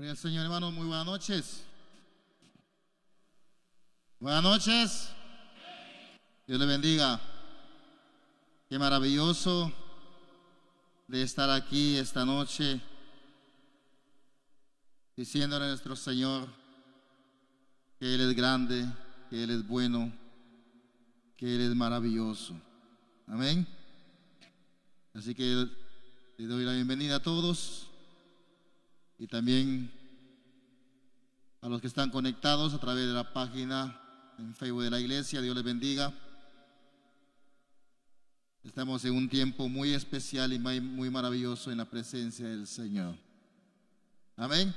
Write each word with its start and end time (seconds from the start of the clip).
Gloria 0.00 0.16
Señor, 0.16 0.44
hermano. 0.44 0.72
Muy 0.72 0.86
buenas 0.86 1.04
noches. 1.04 1.62
Buenas 4.18 4.42
noches. 4.42 5.10
Dios 6.46 6.58
le 6.58 6.64
bendiga. 6.64 7.20
Qué 8.70 8.78
maravilloso 8.78 9.70
de 11.06 11.22
estar 11.22 11.50
aquí 11.50 11.98
esta 11.98 12.24
noche 12.24 12.80
diciéndole 15.18 15.66
a 15.66 15.68
nuestro 15.68 15.94
Señor 15.94 16.48
que 17.98 18.14
Él 18.14 18.22
es 18.22 18.34
grande, 18.34 18.86
que 19.28 19.44
Él 19.44 19.50
es 19.50 19.68
bueno, 19.68 20.10
que 21.36 21.56
Él 21.56 21.60
es 21.60 21.76
maravilloso. 21.76 22.58
Amén. 23.26 23.66
Así 25.12 25.34
que 25.34 25.68
le 26.38 26.46
doy 26.46 26.64
la 26.64 26.72
bienvenida 26.72 27.16
a 27.16 27.22
todos 27.22 27.89
y 29.20 29.26
también 29.26 29.92
a 31.60 31.68
los 31.68 31.82
que 31.82 31.88
están 31.88 32.08
conectados 32.08 32.72
a 32.72 32.80
través 32.80 33.06
de 33.06 33.12
la 33.12 33.34
página 33.34 34.00
en 34.38 34.54
Facebook 34.54 34.82
de 34.82 34.90
la 34.90 34.98
iglesia. 34.98 35.42
Dios 35.42 35.54
les 35.54 35.62
bendiga. 35.62 36.10
Estamos 38.64 39.04
en 39.04 39.14
un 39.14 39.28
tiempo 39.28 39.68
muy 39.68 39.92
especial 39.92 40.54
y 40.54 40.58
muy 40.58 41.10
maravilloso 41.10 41.70
en 41.70 41.76
la 41.76 41.84
presencia 41.84 42.48
del 42.48 42.66
Señor. 42.66 43.14
Amén. 44.38 44.74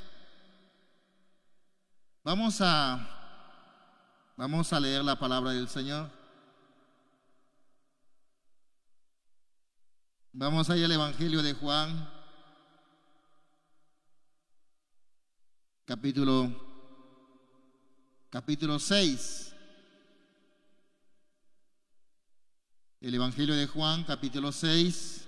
Vamos 2.21 2.59
a 2.59 2.99
vamos 4.35 4.73
a 4.73 4.79
leer 4.81 5.05
la 5.05 5.17
palabra 5.17 5.51
del 5.51 5.69
Señor. 5.69 6.11
Vamos 10.33 10.69
a 10.69 10.75
ir 10.75 10.83
al 10.83 10.91
Evangelio 10.91 11.41
de 11.41 11.53
Juan, 11.53 12.09
capítulo, 15.85 16.49
capítulo 18.29 18.79
6. 18.79 19.55
El 23.01 23.15
Evangelio 23.15 23.53
de 23.53 23.67
Juan, 23.67 24.05
capítulo 24.05 24.51
6, 24.53 25.27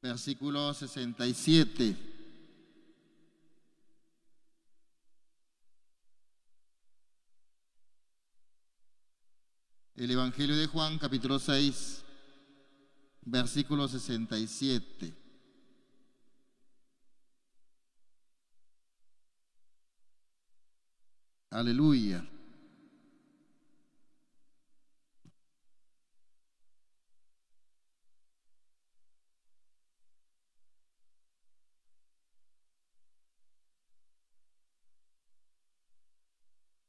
versículo 0.00 0.72
67. 0.72 1.96
El 9.96 10.10
Evangelio 10.10 10.56
de 10.56 10.66
Juan, 10.66 10.98
capítulo 10.98 11.38
6, 11.38 12.02
versículo 13.26 13.88
67. 13.88 15.25
Aleluya. 21.50 22.24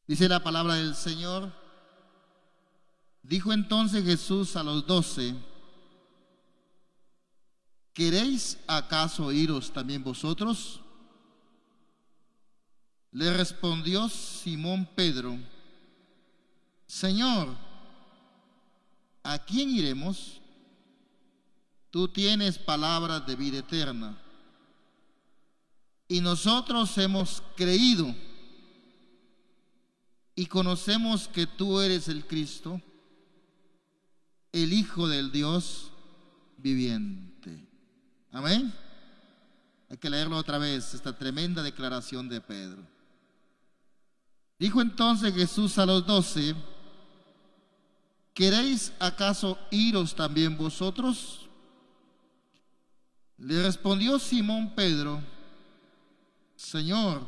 Dice 0.07 0.29
la 0.29 0.41
palabra 0.41 0.75
del 0.75 0.95
Señor. 0.95 1.51
Dijo 3.21 3.51
entonces 3.51 4.05
Jesús 4.05 4.55
a 4.55 4.63
los 4.63 4.87
doce, 4.87 5.35
¿queréis 7.93 8.57
acaso 8.67 9.33
iros 9.33 9.73
también 9.73 10.01
vosotros? 10.01 10.81
Le 13.17 13.33
respondió 13.33 14.09
Simón 14.09 14.87
Pedro, 14.93 15.39
Señor, 16.85 17.49
¿a 19.23 19.39
quién 19.39 19.71
iremos? 19.71 20.39
Tú 21.89 22.07
tienes 22.09 22.59
palabras 22.59 23.25
de 23.25 23.35
vida 23.35 23.57
eterna. 23.57 24.15
Y 26.07 26.21
nosotros 26.21 26.95
hemos 26.99 27.41
creído 27.55 28.13
y 30.35 30.45
conocemos 30.45 31.27
que 31.27 31.47
tú 31.47 31.79
eres 31.81 32.09
el 32.09 32.23
Cristo, 32.27 32.79
el 34.51 34.71
Hijo 34.73 35.07
del 35.07 35.31
Dios 35.31 35.91
viviente. 36.59 37.67
Amén. 38.31 38.71
Hay 39.89 39.97
que 39.97 40.11
leerlo 40.11 40.37
otra 40.37 40.59
vez, 40.59 40.93
esta 40.93 41.17
tremenda 41.17 41.63
declaración 41.63 42.29
de 42.29 42.41
Pedro. 42.41 42.96
Dijo 44.59 44.81
entonces 44.81 45.33
Jesús 45.33 45.77
a 45.77 45.85
los 45.85 46.05
doce, 46.05 46.55
¿queréis 48.33 48.91
acaso 48.99 49.57
iros 49.69 50.15
también 50.15 50.57
vosotros? 50.57 51.47
Le 53.37 53.61
respondió 53.61 54.17
Simón 54.17 54.73
Pedro, 54.73 55.21
Señor, 56.55 57.21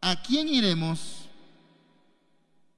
¿a 0.00 0.20
quién 0.20 0.48
iremos? 0.48 1.28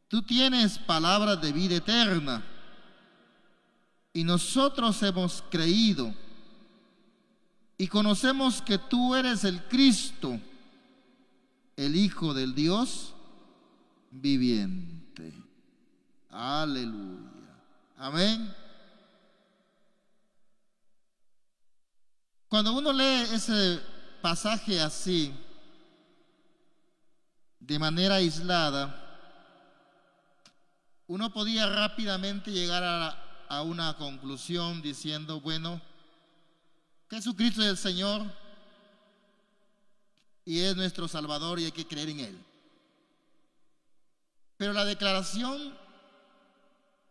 Tú 0.09 0.21
tienes 0.23 0.79
palabras 0.79 1.41
de 1.41 1.53
vida 1.53 1.77
eterna 1.77 2.45
y 4.13 4.25
nosotros 4.25 5.03
hemos 5.03 5.43
creído 5.51 6.15
y 7.79 7.89
conocemos 7.89 8.61
que 8.61 8.79
tú 8.79 9.15
eres 9.15 9.45
el 9.45 9.63
Cristo 9.65 10.39
el 11.77 11.97
Hijo 11.97 12.35
del 12.35 12.55
Dios 12.55 13.15
viviente. 14.11 15.33
Aleluya. 16.31 17.31
Amén. 17.97 18.55
Cuando 22.49 22.73
uno 22.73 22.93
lee 22.93 23.27
ese 23.33 23.81
pasaje 24.23 24.81
así, 24.81 25.35
de 27.61 27.79
manera 27.79 28.17
aislada, 28.17 29.03
uno 31.09 31.33
podía 31.33 31.67
rápidamente 31.67 32.51
llegar 32.51 32.83
a, 33.49 33.63
una 33.63 33.95
conclusión 33.97 34.83
diciendo, 34.83 35.41
bueno, 35.41 35.81
Jesucristo 37.09 37.63
es 37.63 37.69
el 37.69 37.77
Señor, 37.77 38.23
y 40.47 40.61
es 40.61 40.77
nuestro 40.77 41.09
Salvador 41.09 41.59
y 41.59 41.65
hay 41.65 41.73
que 41.73 41.87
creer 41.87 42.09
en 42.09 42.21
Él. 42.21 42.45
Pero 44.57 44.73
la 44.73 44.85
declaración 44.85 45.77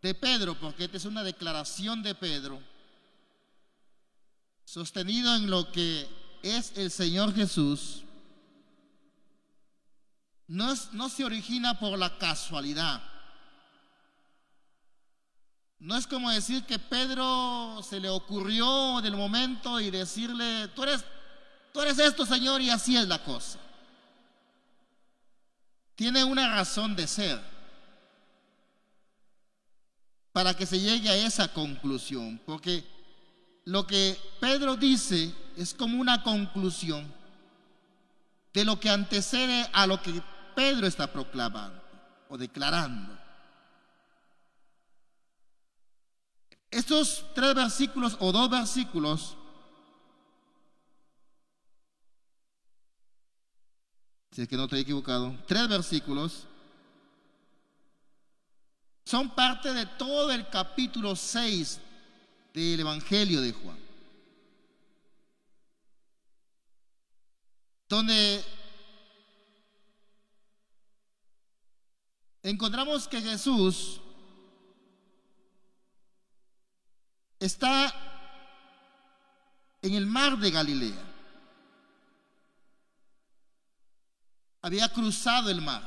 de 0.02 0.16
Pedro, 0.16 0.58
porque 0.58 0.86
esta 0.86 0.98
es 0.98 1.06
una 1.06 1.22
declaración 1.22 2.02
de 2.02 2.16
Pedro, 2.16 2.60
sostenido 4.64 5.36
en 5.36 5.50
lo 5.50 5.70
que 5.72 6.08
es 6.42 6.78
el 6.78 6.90
Señor 6.90 7.36
Jesús, 7.36 8.04
no, 10.48 10.74
no 10.94 11.10
se 11.10 11.26
origina 11.26 11.78
por 11.78 12.00
la 12.00 12.18
casualidad. 12.18 13.04
No 15.80 15.98
es 15.98 16.08
como 16.08 16.32
decir 16.32 16.64
que 16.64 16.80
Pedro 16.80 17.82
se 17.84 18.00
le 18.00 18.10
ocurrió 18.10 19.02
del 19.02 19.18
momento 19.18 19.82
y 19.82 19.92
decirle, 19.92 20.70
tú 20.70 20.84
eres 20.84 21.04
Tú 21.76 21.82
eres 21.82 22.00
esto, 22.00 22.26
Señor, 22.26 22.62
y 22.62 22.70
así 22.70 22.96
es 22.96 23.06
la 23.06 23.22
cosa. 23.22 23.60
Tiene 25.94 26.24
una 26.24 26.56
razón 26.56 26.96
de 26.96 27.06
ser 27.06 27.38
para 30.32 30.54
que 30.54 30.66
se 30.66 30.80
llegue 30.80 31.10
a 31.10 31.18
esa 31.18 31.50
conclusión, 31.50 32.40
porque 32.46 32.86
lo 33.66 33.86
que 33.86 34.18
Pedro 34.40 34.78
dice 34.78 35.36
es 35.58 35.74
como 35.74 36.00
una 36.00 36.24
conclusión 36.24 37.14
de 38.54 38.64
lo 38.64 38.80
que 38.80 38.90
antecede 38.90 39.70
a 39.74 39.86
lo 39.86 40.02
que 40.02 40.24
Pedro 40.56 40.88
está 40.88 41.12
proclamando 41.12 41.84
o 42.30 42.38
declarando. 42.38 43.20
Estos 46.72 47.26
tres 47.36 47.54
versículos 47.54 48.16
o 48.22 48.32
dos 48.32 48.50
versículos 48.50 49.36
si 54.36 54.42
es 54.42 54.50
que 54.50 54.58
no 54.58 54.66
estoy 54.66 54.82
equivocado, 54.82 55.34
tres 55.48 55.66
versículos, 55.70 56.46
son 59.06 59.34
parte 59.34 59.72
de 59.72 59.86
todo 59.86 60.30
el 60.30 60.50
capítulo 60.50 61.16
6 61.16 61.80
del 62.54 62.82
Evangelio 62.82 63.40
de 63.40 63.54
Juan, 63.54 63.80
donde 67.88 68.44
encontramos 72.44 73.08
que 73.08 73.22
Jesús 73.22 74.02
está 77.40 77.94
en 79.82 79.94
el 79.94 80.06
mar 80.06 80.38
de 80.38 80.52
Galilea. 80.52 81.15
Había 84.66 84.90
cruzado 84.90 85.52
el 85.52 85.62
mar. 85.62 85.84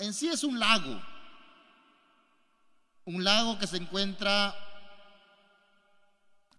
En 0.00 0.12
sí 0.12 0.26
es 0.26 0.42
un 0.42 0.58
lago, 0.58 1.00
un 3.04 3.22
lago 3.22 3.56
que 3.56 3.68
se 3.68 3.76
encuentra 3.76 4.52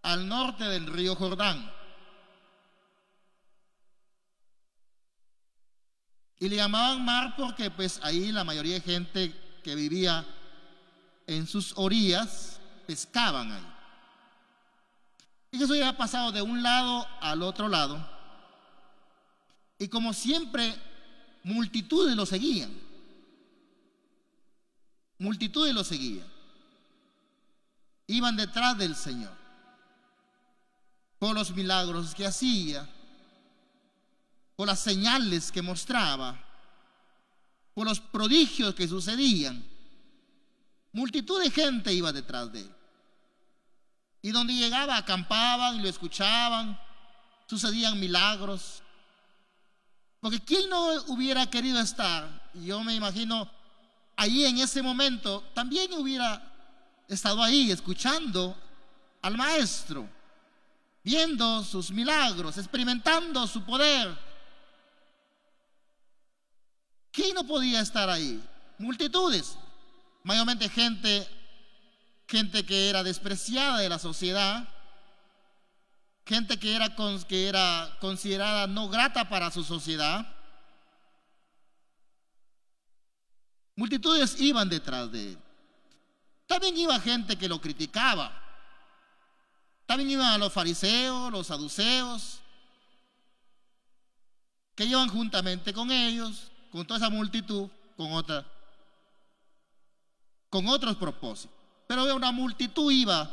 al 0.01 0.29
norte 0.29 0.63
del 0.63 0.87
río 0.87 1.13
Jordán. 1.13 1.69
Y 6.39 6.47
le 6.47 6.55
llamaban 6.55 7.03
mar 7.03 7.35
porque 7.35 7.69
pues 7.69 7.99
ahí 8.01 8.31
la 8.31 8.45
mayoría 8.45 8.75
de 8.75 8.81
gente 8.81 9.59
que 9.61 9.75
vivía 9.75 10.25
en 11.27 11.47
sus 11.47 11.73
orillas 11.75 12.61
pescaban 12.87 13.51
ahí. 13.51 13.73
Y 15.51 15.57
Jesús 15.57 15.71
había 15.71 15.97
pasado 15.97 16.31
de 16.31 16.41
un 16.41 16.63
lado 16.63 17.05
al 17.19 17.41
otro 17.41 17.67
lado. 17.67 18.09
Y 19.77 19.89
como 19.89 20.13
siempre, 20.13 20.94
multitudes 21.45 22.15
lo 22.15 22.25
seguían. 22.25 22.71
Multitudes 25.19 25.73
lo 25.73 25.83
seguían. 25.83 26.27
Iban 28.07 28.35
detrás 28.35 28.77
del 28.77 28.95
Señor. 28.95 29.33
Por 31.19 31.35
los 31.35 31.55
milagros 31.55 32.15
que 32.15 32.25
hacía. 32.25 32.89
Por 34.55 34.67
las 34.67 34.79
señales 34.79 35.51
que 35.51 35.61
mostraba. 35.61 36.37
Por 37.75 37.85
los 37.85 37.99
prodigios 37.99 38.73
que 38.73 38.87
sucedían. 38.87 39.63
Multitud 40.93 41.41
de 41.43 41.51
gente 41.51 41.93
iba 41.93 42.11
detrás 42.11 42.51
de 42.51 42.61
él. 42.61 42.71
Y 44.23 44.31
donde 44.31 44.53
llegaba 44.53 44.97
acampaban 44.97 45.75
y 45.75 45.83
lo 45.83 45.89
escuchaban. 45.89 46.79
Sucedían 47.45 47.99
milagros. 47.99 48.81
Porque 50.25 50.39
¿quién 50.39 50.67
no 50.71 51.03
hubiera 51.09 51.45
querido 51.45 51.79
estar? 51.79 52.49
Yo 52.55 52.83
me 52.83 52.95
imagino 52.95 53.47
ahí 54.15 54.43
en 54.45 54.57
ese 54.57 54.81
momento 54.81 55.43
también 55.53 55.93
hubiera 55.93 56.41
estado 57.07 57.43
ahí 57.43 57.69
escuchando 57.69 58.57
al 59.21 59.37
maestro, 59.37 60.09
viendo 61.03 61.63
sus 61.63 61.91
milagros, 61.91 62.57
experimentando 62.57 63.45
su 63.45 63.63
poder. 63.65 64.17
¿Quién 67.11 67.35
no 67.35 67.45
podía 67.45 67.81
estar 67.81 68.09
ahí? 68.09 68.43
Multitudes, 68.79 69.55
mayormente 70.23 70.67
gente, 70.69 71.27
gente 72.27 72.65
que 72.65 72.89
era 72.89 73.03
despreciada 73.03 73.77
de 73.77 73.89
la 73.89 73.99
sociedad, 73.99 74.67
gente 76.25 76.57
que 76.57 76.75
era, 76.75 76.95
que 77.27 77.47
era 77.47 77.97
considerada 77.99 78.67
no 78.67 78.89
grata 78.89 79.29
para 79.29 79.51
su 79.51 79.63
sociedad. 79.63 80.25
Multitudes 83.75 84.39
iban 84.39 84.69
detrás 84.69 85.11
de 85.11 85.33
él. 85.33 85.37
También 86.47 86.77
iba 86.77 86.99
gente 86.99 87.35
que 87.35 87.47
lo 87.47 87.59
criticaba. 87.59 88.41
También 89.85 90.09
iban 90.09 90.39
los 90.39 90.51
fariseos, 90.51 91.31
los 91.31 91.47
saduceos, 91.47 92.39
que 94.73 94.85
iban 94.85 95.09
juntamente 95.09 95.73
con 95.73 95.91
ellos, 95.91 96.51
con 96.71 96.85
toda 96.87 96.97
esa 96.97 97.09
multitud, 97.09 97.69
con 97.95 98.11
otra, 98.13 98.45
con 100.49 100.67
otros 100.67 100.95
propósitos. 100.95 101.55
Pero 101.87 102.15
una 102.15 102.31
multitud 102.31 102.91
iba 102.91 103.29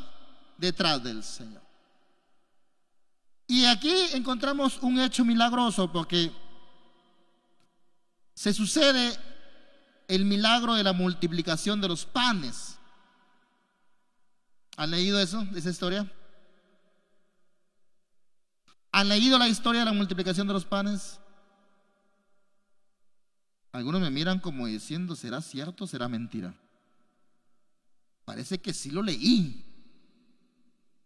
detrás 0.57 1.03
del 1.03 1.23
Señor. 1.23 1.62
Y 3.53 3.65
aquí 3.65 3.93
encontramos 4.13 4.79
un 4.81 4.99
hecho 4.99 5.23
milagroso 5.23 5.91
porque 5.91 6.31
se 8.33 8.51
sucede 8.51 9.15
el 10.07 10.25
milagro 10.25 10.73
de 10.73 10.83
la 10.83 10.91
multiplicación 10.91 11.79
de 11.79 11.87
los 11.87 12.03
panes. 12.03 12.79
¿Han 14.75 14.89
leído 14.89 15.19
eso, 15.19 15.45
esa 15.55 15.69
historia? 15.69 16.11
¿Han 18.91 19.07
leído 19.07 19.37
la 19.37 19.47
historia 19.47 19.81
de 19.81 19.85
la 19.85 19.93
multiplicación 19.93 20.47
de 20.47 20.53
los 20.53 20.65
panes? 20.65 21.19
Algunos 23.71 24.01
me 24.01 24.09
miran 24.09 24.39
como 24.39 24.65
diciendo, 24.65 25.15
¿será 25.15 25.41
cierto 25.41 25.83
o 25.83 25.87
será 25.87 26.09
mentira? 26.09 26.55
Parece 28.25 28.59
que 28.59 28.73
sí 28.73 28.89
lo 28.89 29.03
leí, 29.03 29.63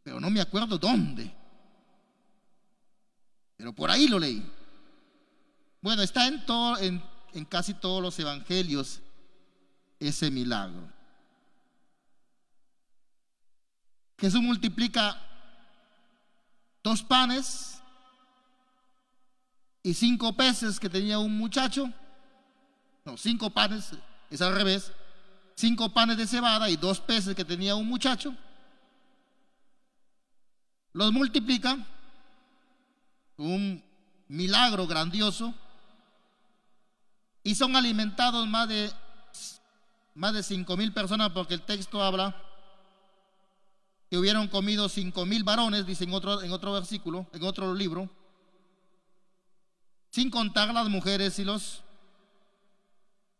pero 0.02 0.22
no 0.22 0.30
me 0.30 0.40
acuerdo 0.40 0.78
dónde. 0.78 1.36
Pero 3.58 3.74
por 3.74 3.90
ahí 3.90 4.08
lo 4.08 4.20
leí. 4.20 4.44
Bueno, 5.82 6.04
está 6.04 6.28
en, 6.28 6.46
todo, 6.46 6.78
en, 6.78 7.02
casi 7.50 7.74
todos 7.74 8.02
los 8.02 8.18
evangelios 8.20 9.02
ese 10.00 10.30
milagro. 10.30 10.92
Jesús 14.20 14.42
multiplica 14.42 15.20
dos 16.84 17.04
panes 17.04 17.82
y 19.84 19.94
cinco 19.94 20.36
peces 20.36 20.80
que 20.80 20.90
tenía 20.90 21.20
un 21.20 21.38
muchacho. 21.38 21.92
No, 23.06 23.18
cinco 23.18 23.50
panes, 23.50 23.92
es 24.30 24.42
al 24.42 24.56
revés. 24.56 24.92
Cinco 25.56 25.92
panes 25.92 26.18
de 26.18 26.28
cebada 26.28 26.70
y 26.70 26.76
dos 26.78 27.00
peces 27.00 27.36
que 27.36 27.46
tenía 27.46 27.76
un 27.76 27.88
muchacho. 27.88 28.36
Los 30.94 31.12
multiplica 31.12 31.78
un 33.38 33.84
milagro 34.28 34.88
grandioso 34.88 35.54
y 37.44 37.56
son 37.56 37.76
alimentados 37.76 38.48
más 38.48 38.68
de 38.68 38.92
más 40.16 40.34
de 40.34 40.44
cinco 40.44 40.76
mil 40.76 40.92
personas 40.92 41.30
porque 41.30 41.54
el 41.54 41.62
texto 41.62 42.04
habla 42.04 42.36
que 44.10 44.18
hubieron 44.18 44.48
comido 44.48 44.90
cinco 44.90 45.26
mil 45.26 45.44
varones, 45.44 45.86
dice 45.86 46.06
en 46.06 46.14
otro, 46.14 46.42
en 46.42 46.52
otro 46.52 46.74
versículo, 46.74 47.28
en 47.34 47.44
otro 47.44 47.74
libro, 47.74 48.10
sin 50.10 50.30
contar 50.30 50.74
las 50.74 50.90
mujeres 50.90 51.38
y 51.40 51.44
los 51.44 51.84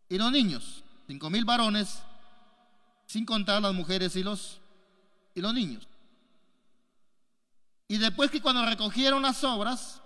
y 0.08 0.16
los 0.18 0.30
niños, 0.30 0.84
cinco 1.06 1.30
mil 1.30 1.44
varones, 1.44 2.02
sin 3.06 3.24
contar 3.26 3.60
las 3.60 3.74
mujeres 3.74 4.14
y 4.16 4.22
los 4.22 4.60
y 5.34 5.40
los 5.40 5.52
niños. 5.52 5.86
Y 7.88 7.96
después 7.96 8.30
que 8.30 8.42
cuando 8.42 8.64
recogieron 8.66 9.22
las 9.22 9.38
sobras, 9.38 10.02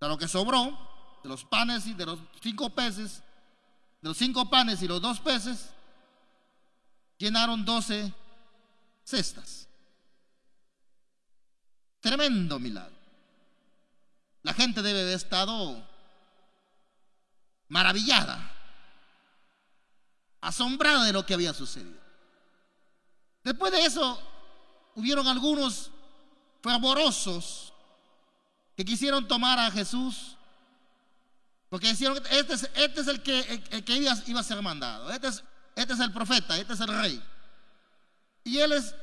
de 0.00 0.08
lo 0.08 0.16
que 0.16 0.28
sobró, 0.28 1.18
de 1.22 1.28
los 1.28 1.44
panes 1.44 1.86
y 1.86 1.94
de 1.94 2.06
los 2.06 2.20
cinco 2.40 2.70
peces, 2.70 3.24
de 4.00 4.08
los 4.08 4.16
cinco 4.16 4.48
panes 4.48 4.80
y 4.80 4.86
los 4.86 5.02
dos 5.02 5.18
peces, 5.18 5.70
llenaron 7.18 7.64
doce 7.64 8.14
cestas. 9.02 9.68
Tremendo 12.00 12.60
milagro. 12.60 12.96
La 14.42 14.54
gente 14.54 14.80
debe 14.80 15.02
haber 15.02 15.14
estado 15.14 15.84
maravillada, 17.66 18.54
asombrada 20.40 21.04
de 21.04 21.12
lo 21.12 21.26
que 21.26 21.34
había 21.34 21.52
sucedido. 21.52 21.98
Después 23.42 23.72
de 23.72 23.84
eso, 23.84 24.22
hubieron 24.94 25.26
algunos 25.26 25.90
fervorosos 26.68 27.72
que 28.76 28.84
quisieron 28.84 29.26
tomar 29.26 29.58
a 29.58 29.70
Jesús 29.70 30.36
porque 31.68 31.88
decían, 31.88 32.14
este 32.30 32.54
es, 32.54 32.70
este 32.74 33.00
es 33.00 33.08
el 33.08 33.22
que, 33.22 33.62
que 33.84 33.96
iba, 33.96 34.14
iba, 34.26 34.40
a 34.40 34.44
ser 34.44 34.60
mandado, 34.62 35.10
este 35.10 35.28
es, 35.28 35.44
este 35.76 35.92
es 35.92 36.00
el 36.00 36.12
profeta, 36.12 36.56
este 36.56 36.72
es 36.72 36.80
el 36.80 36.88
rey. 36.88 37.22
Y 38.44 38.58
él 38.58 38.72
es, 38.72 38.94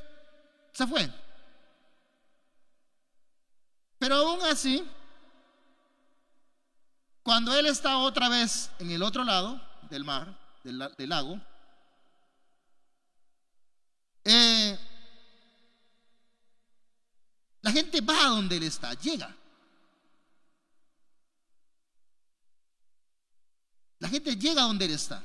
se 0.72 0.86
fue. 0.86 1.08
Pero 3.98 4.16
aún 4.16 4.42
así, 4.42 4.84
cuando 7.22 7.54
él 7.54 7.66
está 7.66 7.98
otra 7.98 8.28
vez 8.28 8.70
en 8.80 8.90
el 8.90 9.02
otro 9.02 9.22
lado 9.22 9.60
del 9.88 10.04
mar, 10.04 10.36
del, 10.64 10.92
del 10.98 11.08
lago, 11.08 11.40
eh, 14.24 14.76
gente 17.76 18.00
va 18.00 18.26
a 18.26 18.28
donde 18.30 18.56
Él 18.56 18.62
está, 18.62 18.94
llega. 18.94 19.34
La 23.98 24.08
gente 24.08 24.36
llega 24.36 24.62
a 24.62 24.66
donde 24.66 24.86
Él 24.86 24.92
está. 24.92 25.22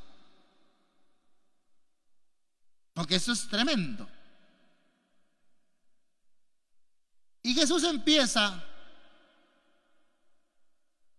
Porque 2.93 3.15
eso 3.15 3.31
es 3.31 3.47
tremendo. 3.47 4.07
Y 7.43 7.53
Jesús 7.53 7.83
empieza 7.85 8.63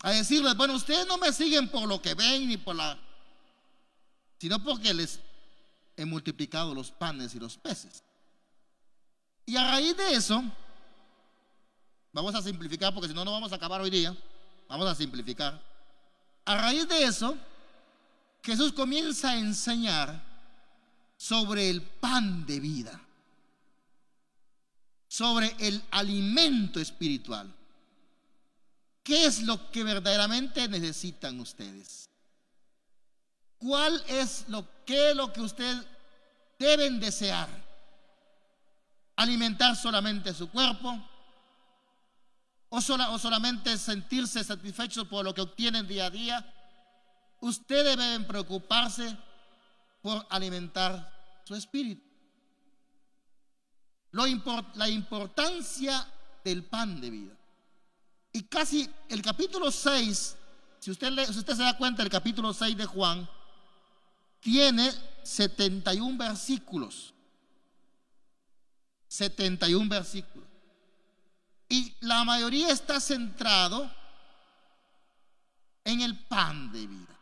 a 0.02 0.10
decirles, 0.10 0.54
bueno, 0.54 0.74
ustedes 0.74 1.06
no 1.06 1.16
me 1.16 1.32
siguen 1.32 1.68
por 1.68 1.88
lo 1.88 2.00
que 2.02 2.14
ven 2.14 2.46
ni 2.46 2.58
por 2.58 2.76
la, 2.76 2.98
sino 4.38 4.62
porque 4.62 4.92
les 4.92 5.18
he 5.96 6.04
multiplicado 6.04 6.74
los 6.74 6.90
panes 6.90 7.34
y 7.34 7.40
los 7.40 7.56
peces. 7.56 8.04
Y 9.46 9.56
a 9.56 9.70
raíz 9.70 9.96
de 9.96 10.12
eso, 10.14 10.44
Vamos 12.12 12.35
a 12.35 12.42
simplificar 12.42 12.92
porque 12.92 13.09
si 13.09 13.14
no, 13.14 13.25
no 13.25 13.33
vamos 13.33 13.52
a 13.52 13.57
acabar 13.57 13.81
hoy 13.81 13.90
día. 13.90 14.16
Vamos 14.69 14.87
a 14.87 14.95
simplificar. 14.95 15.61
A 16.45 16.57
raíz 16.57 16.87
de 16.88 17.04
eso, 17.04 17.37
Jesús 18.42 18.73
comienza 18.73 19.31
a 19.31 19.38
enseñar 19.38 20.23
sobre 21.16 21.71
el 21.71 21.83
pan 21.83 22.45
de 22.45 22.61
vida, 22.61 23.00
sobre 25.09 25.54
el 25.59 25.83
alimento 25.90 26.81
espiritual. 26.81 27.54
¿Qué 29.02 29.26
es 29.26 29.42
lo 29.42 29.71
que 29.71 29.85
verdaderamente 29.85 30.69
necesitan 30.69 31.40
ustedes? 31.40 32.11
¿Cuál 33.59 34.02
es 34.09 34.45
lo 34.49 34.66
que 34.85 35.14
lo 35.14 35.33
que 35.33 35.40
ustedes 35.40 35.85
deben 36.59 37.00
desear? 37.00 37.49
¿Alimentar 39.16 39.76
solamente 39.76 40.35
su 40.35 40.50
cuerpo? 40.50 41.12
¿O, 42.75 42.81
solamente 42.81 43.76
sentirse 43.76 44.43
satisfechos 44.43 45.07
por 45.07 45.23
lo 45.26 45.35
que 45.35 45.43
obtienen 45.43 45.87
día 45.87 46.07
a 46.07 46.11
día? 46.11 46.55
Ustedes 47.41 47.99
deben 47.99 48.26
preocuparse 48.26 49.14
por 50.00 50.26
alimentar 50.31 51.43
su 51.45 51.55
espíritu. 51.55 52.02
La 54.12 54.88
importancia 54.88 56.07
del 56.43 56.64
pan 56.64 56.99
de 56.99 57.11
vida. 57.11 57.37
Y 58.33 58.45
casi 58.45 58.88
el 59.11 59.21
capítulo 59.21 59.71
6, 59.71 60.37
si 60.79 60.91
usted, 60.91 61.26
si 61.26 61.38
usted 61.41 61.55
se 61.55 61.62
da 61.62 61.76
cuenta, 61.76 62.02
el 62.02 62.09
capítulo 62.09 62.55
6 62.55 62.75
de 62.75 62.87
Juan 62.87 63.29
tiene 64.41 64.91
71 65.23 66.17
versículos. 66.17 67.12
71 69.09 69.91
versículos. 69.91 70.51
Y 71.73 71.97
la 72.00 72.23
mayoría 72.23 72.69
está 72.69 73.00
centrado 73.00 73.91
en 75.85 76.02
el 76.02 76.19
pan 76.26 76.71
de 76.71 76.87
vida. 76.87 77.19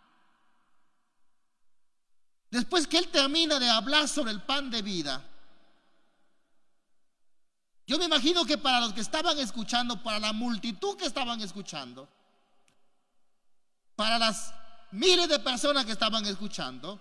Después 2.50 2.88
que 2.88 2.98
él 2.98 3.06
termina 3.06 3.60
de 3.60 3.70
hablar 3.70 4.08
sobre 4.08 4.32
el 4.32 4.42
pan 4.42 4.68
de 4.68 4.82
vida, 4.82 5.24
yo 7.86 7.96
me 7.96 8.06
imagino 8.06 8.44
que 8.44 8.58
para 8.58 8.80
los 8.80 8.92
que 8.92 9.02
estaban 9.02 9.38
escuchando, 9.38 10.02
para 10.02 10.18
la 10.18 10.32
multitud 10.32 10.96
que 10.96 11.06
estaban 11.06 11.40
escuchando, 11.40 12.08
para 13.94 14.18
las 14.18 14.52
miles 14.90 15.28
de 15.28 15.38
personas 15.38 15.84
que 15.84 15.92
estaban 15.92 16.26
escuchando, 16.26 17.00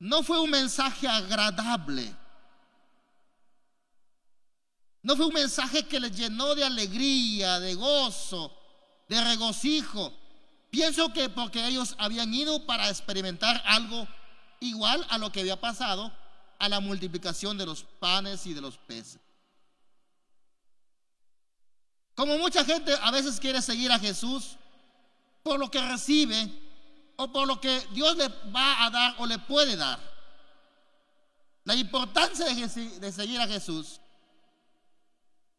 no 0.00 0.24
fue 0.24 0.40
un 0.40 0.50
mensaje 0.50 1.06
agradable. 1.06 2.12
No 5.06 5.14
fue 5.14 5.26
un 5.26 5.34
mensaje 5.34 5.84
que 5.84 6.00
les 6.00 6.16
llenó 6.16 6.56
de 6.56 6.64
alegría, 6.64 7.60
de 7.60 7.76
gozo, 7.76 8.52
de 9.08 9.22
regocijo. 9.22 10.12
Pienso 10.68 11.12
que 11.12 11.28
porque 11.28 11.64
ellos 11.64 11.94
habían 11.96 12.34
ido 12.34 12.66
para 12.66 12.88
experimentar 12.88 13.62
algo 13.66 14.08
igual 14.58 15.06
a 15.08 15.18
lo 15.18 15.30
que 15.30 15.42
había 15.42 15.60
pasado 15.60 16.12
a 16.58 16.68
la 16.68 16.80
multiplicación 16.80 17.56
de 17.56 17.66
los 17.66 17.84
panes 18.00 18.46
y 18.46 18.52
de 18.52 18.60
los 18.60 18.78
peces. 18.78 19.20
Como 22.16 22.36
mucha 22.38 22.64
gente 22.64 22.92
a 23.00 23.12
veces 23.12 23.38
quiere 23.38 23.62
seguir 23.62 23.92
a 23.92 24.00
Jesús 24.00 24.56
por 25.44 25.60
lo 25.60 25.70
que 25.70 25.80
recibe 25.82 26.50
o 27.14 27.30
por 27.30 27.46
lo 27.46 27.60
que 27.60 27.80
Dios 27.92 28.16
le 28.16 28.26
va 28.50 28.84
a 28.84 28.90
dar 28.90 29.14
o 29.18 29.26
le 29.26 29.38
puede 29.38 29.76
dar. 29.76 30.00
La 31.62 31.76
importancia 31.76 32.44
de, 32.46 32.98
de 32.98 33.12
seguir 33.12 33.40
a 33.40 33.46
Jesús 33.46 34.00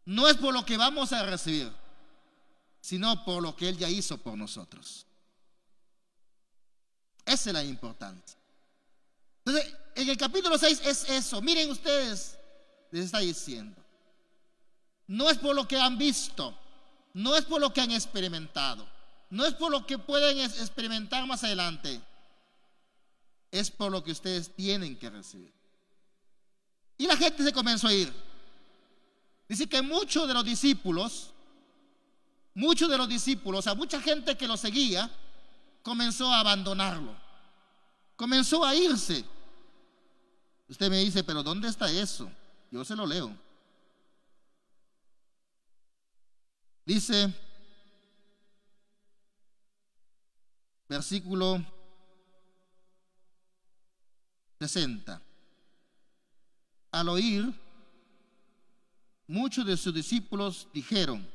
no 0.07 0.25
es 0.29 0.37
por 0.37 0.53
lo 0.53 0.65
que 0.65 0.77
vamos 0.77 1.11
a 1.11 1.25
recibir, 1.25 1.69
sino 2.79 3.25
por 3.25 3.43
lo 3.43 3.57
que 3.57 3.67
Él 3.67 3.77
ya 3.77 3.89
hizo 3.89 4.17
por 4.17 4.37
nosotros. 4.37 5.05
Esa 7.25 7.49
es 7.49 7.53
la 7.53 7.61
importancia. 7.61 8.39
Entonces, 9.43 9.75
en 9.95 10.09
el 10.09 10.15
capítulo 10.15 10.57
6 10.57 10.81
es 10.85 11.09
eso. 11.09 11.41
Miren 11.41 11.69
ustedes, 11.69 12.37
les 12.89 13.05
está 13.05 13.19
diciendo. 13.19 13.75
No 15.07 15.29
es 15.29 15.37
por 15.37 15.53
lo 15.53 15.67
que 15.67 15.77
han 15.77 15.97
visto, 15.97 16.57
no 17.13 17.35
es 17.35 17.43
por 17.43 17.59
lo 17.59 17.73
que 17.73 17.81
han 17.81 17.91
experimentado, 17.91 18.87
no 19.29 19.45
es 19.45 19.53
por 19.55 19.69
lo 19.69 19.85
que 19.85 19.97
pueden 19.97 20.39
experimentar 20.39 21.27
más 21.27 21.43
adelante, 21.43 21.99
es 23.51 23.69
por 23.69 23.91
lo 23.91 24.01
que 24.05 24.13
ustedes 24.13 24.55
tienen 24.55 24.97
que 24.97 25.09
recibir. 25.09 25.53
Y 26.97 27.07
la 27.07 27.17
gente 27.17 27.43
se 27.43 27.51
comenzó 27.51 27.89
a 27.89 27.93
ir. 27.93 28.26
Dice 29.47 29.67
que 29.67 29.81
muchos 29.81 30.27
de 30.27 30.33
los 30.33 30.43
discípulos, 30.43 31.33
muchos 32.53 32.89
de 32.89 32.97
los 32.97 33.07
discípulos, 33.07 33.59
o 33.59 33.61
sea, 33.61 33.75
mucha 33.75 34.01
gente 34.01 34.35
que 34.35 34.47
lo 34.47 34.57
seguía, 34.57 35.09
comenzó 35.81 36.31
a 36.31 36.41
abandonarlo. 36.41 37.15
Comenzó 38.15 38.65
a 38.65 38.75
irse. 38.75 39.23
Usted 40.67 40.89
me 40.89 40.99
dice, 40.99 41.23
pero 41.23 41.43
¿dónde 41.43 41.69
está 41.69 41.89
eso? 41.89 42.29
Yo 42.71 42.83
se 42.83 42.95
lo 42.95 43.05
leo. 43.05 43.33
Dice, 46.85 47.33
versículo 50.89 51.63
60. 54.59 55.21
Al 56.91 57.09
oír, 57.09 57.53
muchos 59.27 59.65
de 59.65 59.77
sus 59.77 59.93
discípulos 59.93 60.67
dijeron, 60.73 61.27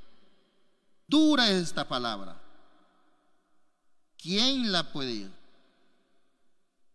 dura 1.07 1.49
es 1.51 1.63
esta 1.65 1.87
palabra. 1.87 2.41
¿Quién 4.17 4.73
la 4.73 4.93
puede 4.93 5.13
oír? 5.13 5.31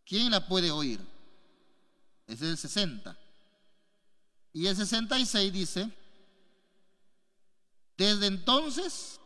¿Quién 0.06 0.32
la 0.32 0.48
puede 0.48 0.72
oír? 0.72 1.00
Es 2.26 2.42
el 2.42 2.58
60. 2.58 3.18
Y 4.54 4.66
el 4.66 4.76
66 4.76 5.54
dice, 5.54 5.92
desde 7.98 8.28
entonces 8.28 9.20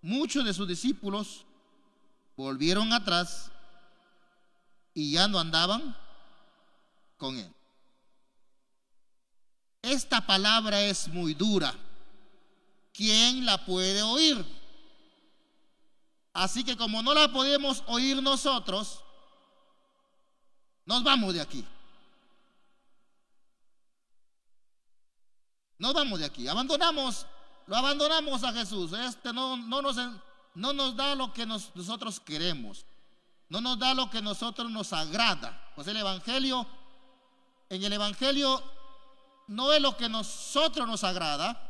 muchos 0.00 0.44
de 0.44 0.54
sus 0.54 0.66
discípulos 0.66 1.44
volvieron 2.36 2.92
atrás 2.92 3.50
y 4.94 5.12
ya 5.12 5.28
no 5.28 5.38
andaban 5.38 5.96
con 7.16 7.36
él. 7.36 7.55
Esta 9.86 10.20
palabra 10.20 10.80
es 10.82 11.06
muy 11.06 11.32
dura. 11.32 11.72
¿Quién 12.92 13.46
la 13.46 13.64
puede 13.64 14.02
oír? 14.02 14.44
Así 16.32 16.64
que 16.64 16.76
como 16.76 17.04
no 17.04 17.14
la 17.14 17.30
podemos 17.30 17.84
oír 17.86 18.20
nosotros, 18.20 19.04
nos 20.86 21.04
vamos 21.04 21.34
de 21.34 21.40
aquí. 21.40 21.64
Nos 25.78 25.94
vamos 25.94 26.18
de 26.18 26.24
aquí. 26.24 26.48
Abandonamos, 26.48 27.24
lo 27.68 27.76
abandonamos 27.76 28.42
a 28.42 28.52
Jesús. 28.52 28.92
Este 28.92 29.32
no, 29.32 29.56
no, 29.56 29.82
nos, 29.82 29.96
no 30.56 30.72
nos 30.72 30.96
da 30.96 31.14
lo 31.14 31.32
que 31.32 31.46
nosotros 31.46 32.18
queremos. 32.18 32.84
No 33.48 33.60
nos 33.60 33.78
da 33.78 33.94
lo 33.94 34.10
que 34.10 34.20
nosotros 34.20 34.68
nos 34.68 34.92
agrada. 34.92 35.70
Pues 35.76 35.86
el 35.86 35.96
Evangelio, 35.96 36.66
en 37.68 37.84
el 37.84 37.92
Evangelio 37.92 38.74
no 39.46 39.72
es 39.72 39.80
lo 39.80 39.96
que 39.96 40.08
nosotros 40.08 40.86
nos 40.86 41.04
agrada, 41.04 41.60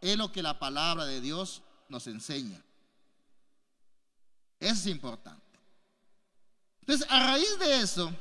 es 0.00 0.16
lo 0.16 0.32
que 0.32 0.42
la 0.42 0.58
palabra 0.58 1.04
de 1.04 1.20
Dios 1.20 1.62
nos 1.88 2.06
enseña. 2.06 2.62
Eso 4.60 4.72
es 4.74 4.86
importante. 4.86 5.42
Entonces, 6.80 7.06
a 7.10 7.26
raíz 7.26 7.58
de 7.58 7.80
eso, 7.80 8.12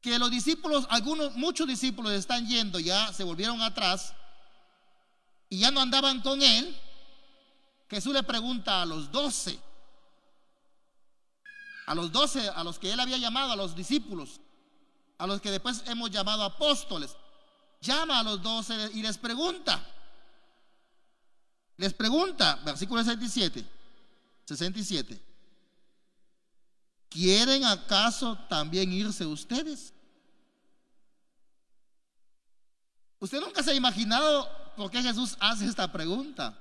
que 0.00 0.18
los 0.18 0.30
discípulos, 0.30 0.86
algunos, 0.90 1.34
muchos 1.34 1.66
discípulos 1.66 2.12
están 2.12 2.46
yendo, 2.46 2.78
ya 2.78 3.12
se 3.12 3.24
volvieron 3.24 3.60
atrás 3.60 4.14
y 5.48 5.58
ya 5.58 5.70
no 5.70 5.80
andaban 5.80 6.20
con 6.20 6.42
él, 6.42 6.76
Jesús 7.88 8.12
le 8.12 8.22
pregunta 8.22 8.82
a 8.82 8.86
los 8.86 9.10
doce, 9.10 9.58
a 11.86 11.94
los 11.94 12.10
doce, 12.10 12.48
a 12.48 12.64
los 12.64 12.78
que 12.78 12.92
él 12.92 13.00
había 13.00 13.18
llamado, 13.18 13.52
a 13.52 13.56
los 13.56 13.74
discípulos, 13.74 14.40
a 15.18 15.26
los 15.26 15.40
que 15.40 15.50
después 15.50 15.82
hemos 15.86 16.10
llamado 16.10 16.42
apóstoles, 16.42 17.16
llama 17.80 18.20
a 18.20 18.22
los 18.22 18.42
doce 18.42 18.74
y 18.94 19.02
les 19.02 19.18
pregunta, 19.18 19.84
les 21.76 21.92
pregunta, 21.92 22.56
versículo 22.64 23.02
67, 23.02 23.64
67. 24.44 25.22
¿Quieren 27.08 27.64
acaso 27.64 28.36
también 28.48 28.92
irse 28.92 29.24
ustedes? 29.24 29.92
¿Usted 33.18 33.40
nunca 33.40 33.62
se 33.62 33.70
ha 33.70 33.74
imaginado 33.74 34.48
por 34.76 34.90
qué 34.90 35.02
Jesús 35.02 35.36
hace 35.40 35.66
esta 35.66 35.90
pregunta? 35.90 36.58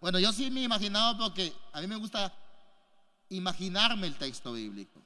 Bueno, 0.00 0.18
yo 0.18 0.32
sí 0.32 0.50
me 0.50 0.60
he 0.60 0.64
imaginado 0.64 1.18
porque 1.18 1.52
a 1.72 1.80
mí 1.80 1.86
me 1.86 1.96
gusta 1.96 2.32
imaginarme 3.30 4.06
el 4.06 4.16
texto 4.16 4.52
bíblico. 4.52 5.02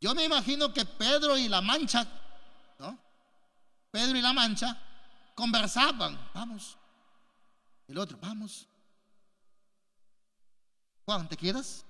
Yo 0.00 0.14
me 0.14 0.24
imagino 0.24 0.72
que 0.72 0.84
Pedro 0.84 1.36
y 1.36 1.48
la 1.48 1.60
mancha, 1.60 2.06
¿no? 2.78 2.98
Pedro 3.90 4.16
y 4.16 4.22
la 4.22 4.32
mancha 4.32 4.80
conversaban, 5.34 6.18
vamos, 6.32 6.78
el 7.86 7.98
otro, 7.98 8.18
vamos. 8.18 8.66
Juan, 11.04 11.28
¿te 11.28 11.36
quedas? 11.36 11.84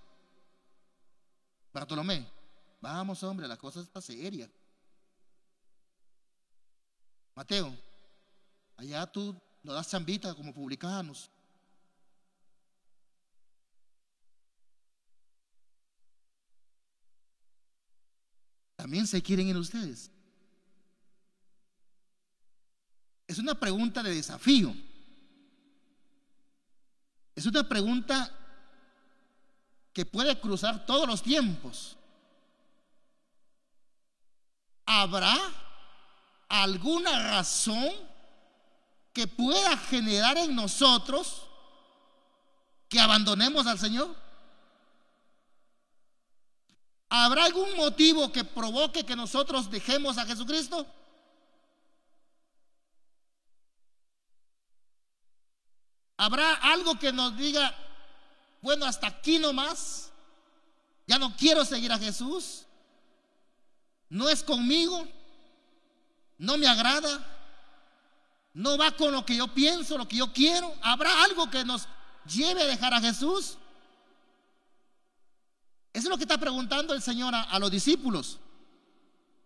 Bartolomé, 1.73 2.29
vamos 2.81 3.23
hombre, 3.23 3.47
la 3.47 3.57
cosa 3.57 3.81
está 3.81 4.01
seria. 4.01 4.51
Mateo, 7.37 7.73
allá 8.77 9.07
tú 9.07 9.41
nos 9.63 9.75
das 9.75 9.89
chambita 9.89 10.35
como 10.35 10.53
publicanos. 10.53 11.31
¿También 18.81 19.07
se 19.07 19.23
quieren 19.23 19.47
ir 19.47 19.59
ustedes? 19.59 20.11
Es 23.27 23.37
una 23.37 23.55
pregunta 23.55 24.03
de 24.03 24.15
desafío. 24.15 24.75
Es 27.35 27.45
una 27.45 27.69
pregunta 27.69 28.35
que 29.93 30.07
puede 30.07 30.41
cruzar 30.41 30.87
todos 30.87 31.07
los 31.07 31.23
tiempos. 31.23 31.99
¿Habrá 34.87 35.37
alguna 36.49 37.33
razón 37.33 37.93
que 39.13 39.27
pueda 39.27 39.77
generar 39.77 40.39
en 40.39 40.57
nosotros 40.57 41.47
que 42.89 42.99
abandonemos 42.99 43.67
al 43.67 43.79
Señor? 43.79 44.30
¿Habrá 47.13 47.45
algún 47.45 47.77
motivo 47.77 48.31
que 48.31 48.45
provoque 48.45 49.05
que 49.05 49.17
nosotros 49.17 49.69
dejemos 49.69 50.17
a 50.17 50.25
Jesucristo? 50.25 50.87
¿Habrá 56.17 56.55
algo 56.55 56.97
que 57.01 57.13
nos 57.13 57.37
diga, 57.37 57.75
bueno, 58.63 58.87
hasta 58.87 59.09
aquí 59.09 59.41
nomás? 59.41 60.13
Ya 61.09 61.19
no 61.19 61.37
quiero 61.37 61.65
seguir 61.65 61.91
a 61.91 61.99
Jesús. 61.99 62.65
No 64.09 64.29
es 64.29 64.45
conmigo. 64.45 65.05
No 66.39 66.57
me 66.59 66.69
agrada. 66.69 67.27
No 68.55 68.79
va 68.79 68.93
con 68.93 69.11
lo 69.11 69.27
que 69.27 69.35
yo 69.35 69.49
pienso, 69.49 69.99
lo 69.99 70.07
que 70.07 70.19
yo 70.19 70.33
quiero. 70.33 70.73
¿Habrá 70.81 71.25
algo 71.25 71.51
que 71.51 71.65
nos 71.65 71.89
lleve 72.25 72.63
a 72.63 72.67
dejar 72.67 72.95
a 72.95 73.01
Jesús? 73.01 73.57
Eso 75.93 76.07
es 76.07 76.11
lo 76.11 76.17
que 76.17 76.25
está 76.25 76.39
preguntando 76.39 76.95
el 76.95 77.03
Señor 77.03 77.35
a, 77.35 77.59
los 77.59 77.71
discípulos. 77.71 78.39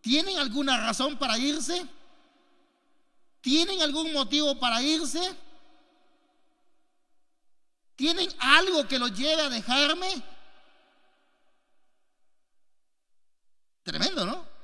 ¿Tienen 0.00 0.38
alguna 0.38 0.78
razón 0.78 1.18
para 1.18 1.38
irse? 1.38 1.86
¿Tienen 3.40 3.80
algún 3.80 4.12
motivo 4.12 4.58
para 4.58 4.82
irse? 4.82 5.34
¿Tienen 7.96 8.28
algo 8.38 8.86
que 8.86 8.98
los 8.98 9.16
lleve 9.16 9.42
a 9.42 9.48
dejarme? 9.48 10.22
Tremendo, 13.82 14.26
¿no? 14.26 14.54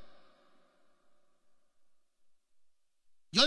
Yo 3.33 3.45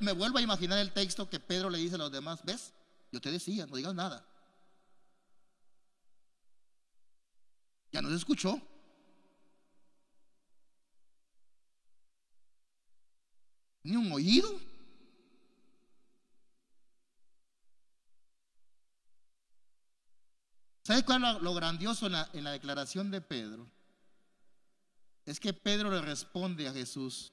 me 0.00 0.12
vuelvo 0.12 0.38
a 0.38 0.42
imaginar 0.42 0.78
el 0.78 0.92
texto 0.92 1.28
que 1.28 1.40
Pedro 1.40 1.68
le 1.68 1.78
dice 1.78 1.96
a 1.96 1.98
los 1.98 2.12
demás, 2.12 2.40
¿ves? 2.44 2.72
Yo 3.10 3.20
te 3.20 3.30
decía, 3.30 3.66
no 3.66 3.76
digas 3.76 3.94
nada. 3.94 4.24
Ya 7.94 8.02
no 8.02 8.08
se 8.08 8.16
escuchó. 8.16 8.60
Ni 13.84 13.94
un 13.94 14.10
oído. 14.10 14.48
¿Sabes 20.82 21.04
cuál 21.04 21.24
es 21.24 21.40
lo 21.40 21.54
grandioso 21.54 22.06
en 22.06 22.42
la, 22.42 22.50
declaración 22.50 23.12
de 23.12 23.20
Pedro? 23.20 23.70
Es 25.24 25.38
que 25.38 25.52
Pedro 25.52 25.88
le 25.92 26.00
responde 26.00 26.66
a 26.66 26.72
Jesús 26.72 27.32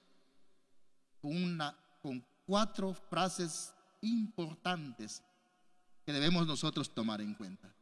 con 1.21 2.23
cuatro 2.45 2.93
frases 2.93 3.73
importantes 4.01 5.23
que 6.05 6.13
debemos 6.13 6.45
nosotros 6.45 6.93
tomar 6.93 7.19
en 7.19 7.33
cuenta. 7.33 7.73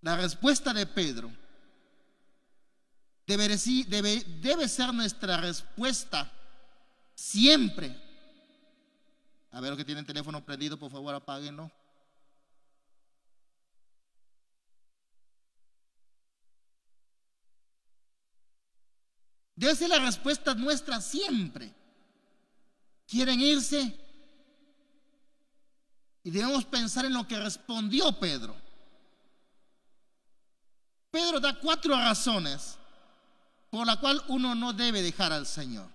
La 0.00 0.16
respuesta 0.16 0.72
de 0.72 0.86
Pedro 0.86 1.30
debe, 3.26 4.24
debe, 4.40 4.68
ser 4.68 4.92
nuestra 4.94 5.36
respuesta 5.38 6.30
siempre. 7.14 7.94
A 9.50 9.60
ver, 9.60 9.70
los 9.70 9.78
que 9.78 9.84
tienen 9.84 10.06
teléfono 10.06 10.44
prendido, 10.44 10.78
por 10.78 10.90
favor, 10.90 11.14
apáguenlo. 11.14 11.70
Debe 19.56 19.74
ser 19.74 19.90
la 19.90 19.98
respuesta 19.98 20.54
nuestra 20.54 21.00
siempre. 21.00 21.74
¿Quieren 23.06 23.40
irse? 23.40 23.98
Y 26.22 26.30
debemos 26.30 26.64
pensar 26.64 27.04
en 27.04 27.14
lo 27.14 27.26
que 27.26 27.38
respondió 27.38 28.12
Pedro. 28.20 28.67
Pedro 31.10 31.40
da 31.40 31.58
cuatro 31.58 31.94
razones 31.94 32.78
por 33.70 33.86
la 33.86 33.98
cual 33.98 34.22
uno 34.28 34.54
no 34.54 34.72
debe 34.72 35.02
dejar 35.02 35.32
al 35.32 35.46
Señor. 35.46 35.88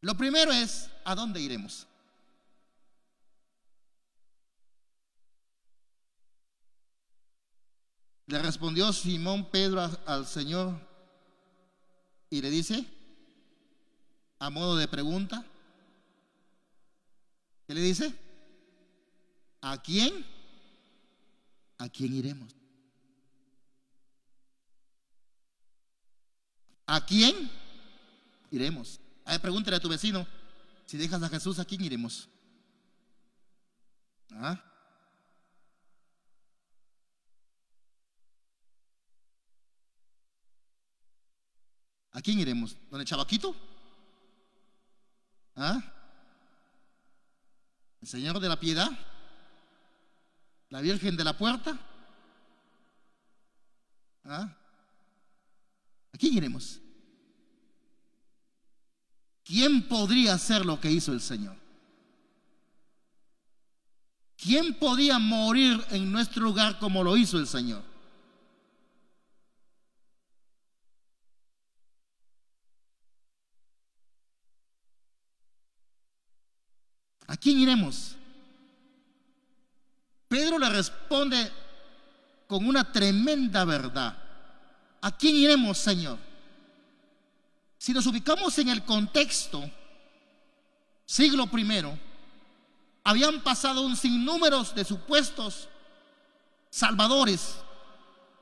Lo 0.00 0.14
primero 0.16 0.52
es, 0.52 0.90
¿a 1.04 1.14
dónde 1.14 1.40
iremos? 1.40 1.86
Le 8.26 8.42
respondió 8.42 8.92
Simón 8.92 9.50
Pedro 9.50 9.88
al 10.04 10.26
Señor 10.26 10.74
y 12.28 12.42
le 12.42 12.50
dice, 12.50 12.84
a 14.38 14.50
modo 14.50 14.76
de 14.76 14.88
pregunta, 14.88 15.44
¿qué 17.66 17.74
le 17.74 17.80
dice? 17.80 18.14
¿A 19.60 19.80
quién? 19.80 20.35
¿A 21.78 21.88
quién 21.88 22.14
iremos? 22.14 22.54
¿A 26.86 27.04
quién 27.04 27.50
iremos? 28.50 29.00
A 29.24 29.32
ver, 29.32 29.40
pregúntale 29.40 29.76
a 29.76 29.80
tu 29.80 29.88
vecino, 29.88 30.26
si 30.86 30.96
dejas 30.96 31.22
a 31.22 31.28
Jesús, 31.28 31.58
¿a 31.58 31.64
quién 31.64 31.82
iremos? 31.82 32.28
¿Ah? 34.32 34.62
¿A 42.12 42.22
quién 42.22 42.38
iremos? 42.38 42.76
¿Don 42.90 43.00
el 43.00 43.06
Chavaquito? 43.06 43.54
¿Ah? 45.54 45.82
¿El 48.00 48.08
Señor 48.08 48.40
de 48.40 48.48
la 48.48 48.58
Piedad? 48.58 48.88
¿La 50.76 50.82
Virgen 50.82 51.16
de 51.16 51.24
la 51.24 51.34
Puerta? 51.34 51.74
¿Ah? 54.26 54.54
¿A 56.12 56.18
quién 56.18 56.34
iremos? 56.34 56.78
¿Quién 59.42 59.88
podría 59.88 60.34
hacer 60.34 60.66
lo 60.66 60.78
que 60.78 60.92
hizo 60.92 61.14
el 61.14 61.22
Señor? 61.22 61.56
¿Quién 64.36 64.74
podía 64.74 65.18
morir 65.18 65.82
en 65.92 66.12
nuestro 66.12 66.42
lugar 66.42 66.78
como 66.78 67.02
lo 67.02 67.16
hizo 67.16 67.38
el 67.38 67.46
Señor? 67.46 67.82
¿A 77.26 77.34
quién 77.38 77.60
iremos? 77.60 78.15
Pedro 80.36 80.58
le 80.58 80.68
responde 80.68 81.50
con 82.46 82.66
una 82.66 82.92
tremenda 82.92 83.64
verdad. 83.64 84.14
¿A 85.00 85.10
quién 85.16 85.34
iremos, 85.34 85.78
Señor? 85.78 86.18
Si 87.78 87.94
nos 87.94 88.06
ubicamos 88.06 88.58
en 88.58 88.68
el 88.68 88.84
contexto, 88.84 89.64
siglo 91.06 91.46
primero, 91.46 91.98
habían 93.02 93.40
pasado 93.40 93.80
un 93.80 93.96
sinnúmero 93.96 94.62
de 94.62 94.84
supuestos 94.84 95.70
salvadores, 96.68 97.56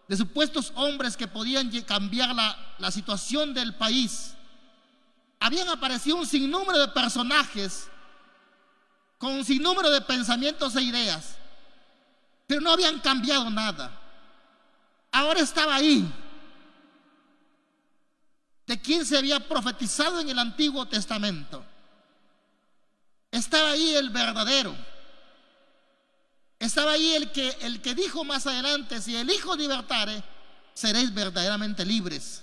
de 0.08 0.16
supuestos 0.16 0.72
hombres 0.74 1.16
que 1.16 1.28
podían 1.28 1.70
cambiar 1.82 2.34
la, 2.34 2.74
la 2.80 2.90
situación 2.90 3.54
del 3.54 3.72
país. 3.72 4.34
Habían 5.38 5.68
aparecido 5.68 6.16
un 6.16 6.26
sinnúmero 6.26 6.80
de 6.80 6.88
personajes 6.88 7.86
con 9.16 9.34
un 9.34 9.44
sinnúmero 9.44 9.90
de 9.90 10.00
pensamientos 10.00 10.74
e 10.74 10.82
ideas, 10.82 11.36
pero 12.46 12.60
no 12.60 12.70
habían 12.70 13.00
cambiado 13.00 13.50
nada. 13.50 14.00
Ahora 15.12 15.40
estaba 15.40 15.76
ahí. 15.76 16.10
De 18.66 18.80
quien 18.80 19.04
se 19.04 19.18
había 19.18 19.40
profetizado 19.46 20.20
en 20.20 20.28
el 20.28 20.38
Antiguo 20.38 20.86
Testamento. 20.86 21.64
Estaba 23.30 23.70
ahí 23.70 23.94
el 23.94 24.10
verdadero, 24.10 24.74
Estaba 26.64 26.92
ahí 26.92 27.12
el 27.12 27.30
que, 27.30 27.54
el 27.60 27.82
que 27.82 27.94
dijo 27.94 28.24
más 28.24 28.46
adelante, 28.46 29.00
si 29.02 29.14
el 29.14 29.30
Hijo 29.30 29.54
libertare, 29.54 30.22
seréis 30.72 31.12
verdaderamente 31.12 31.84
libres. 31.84 32.42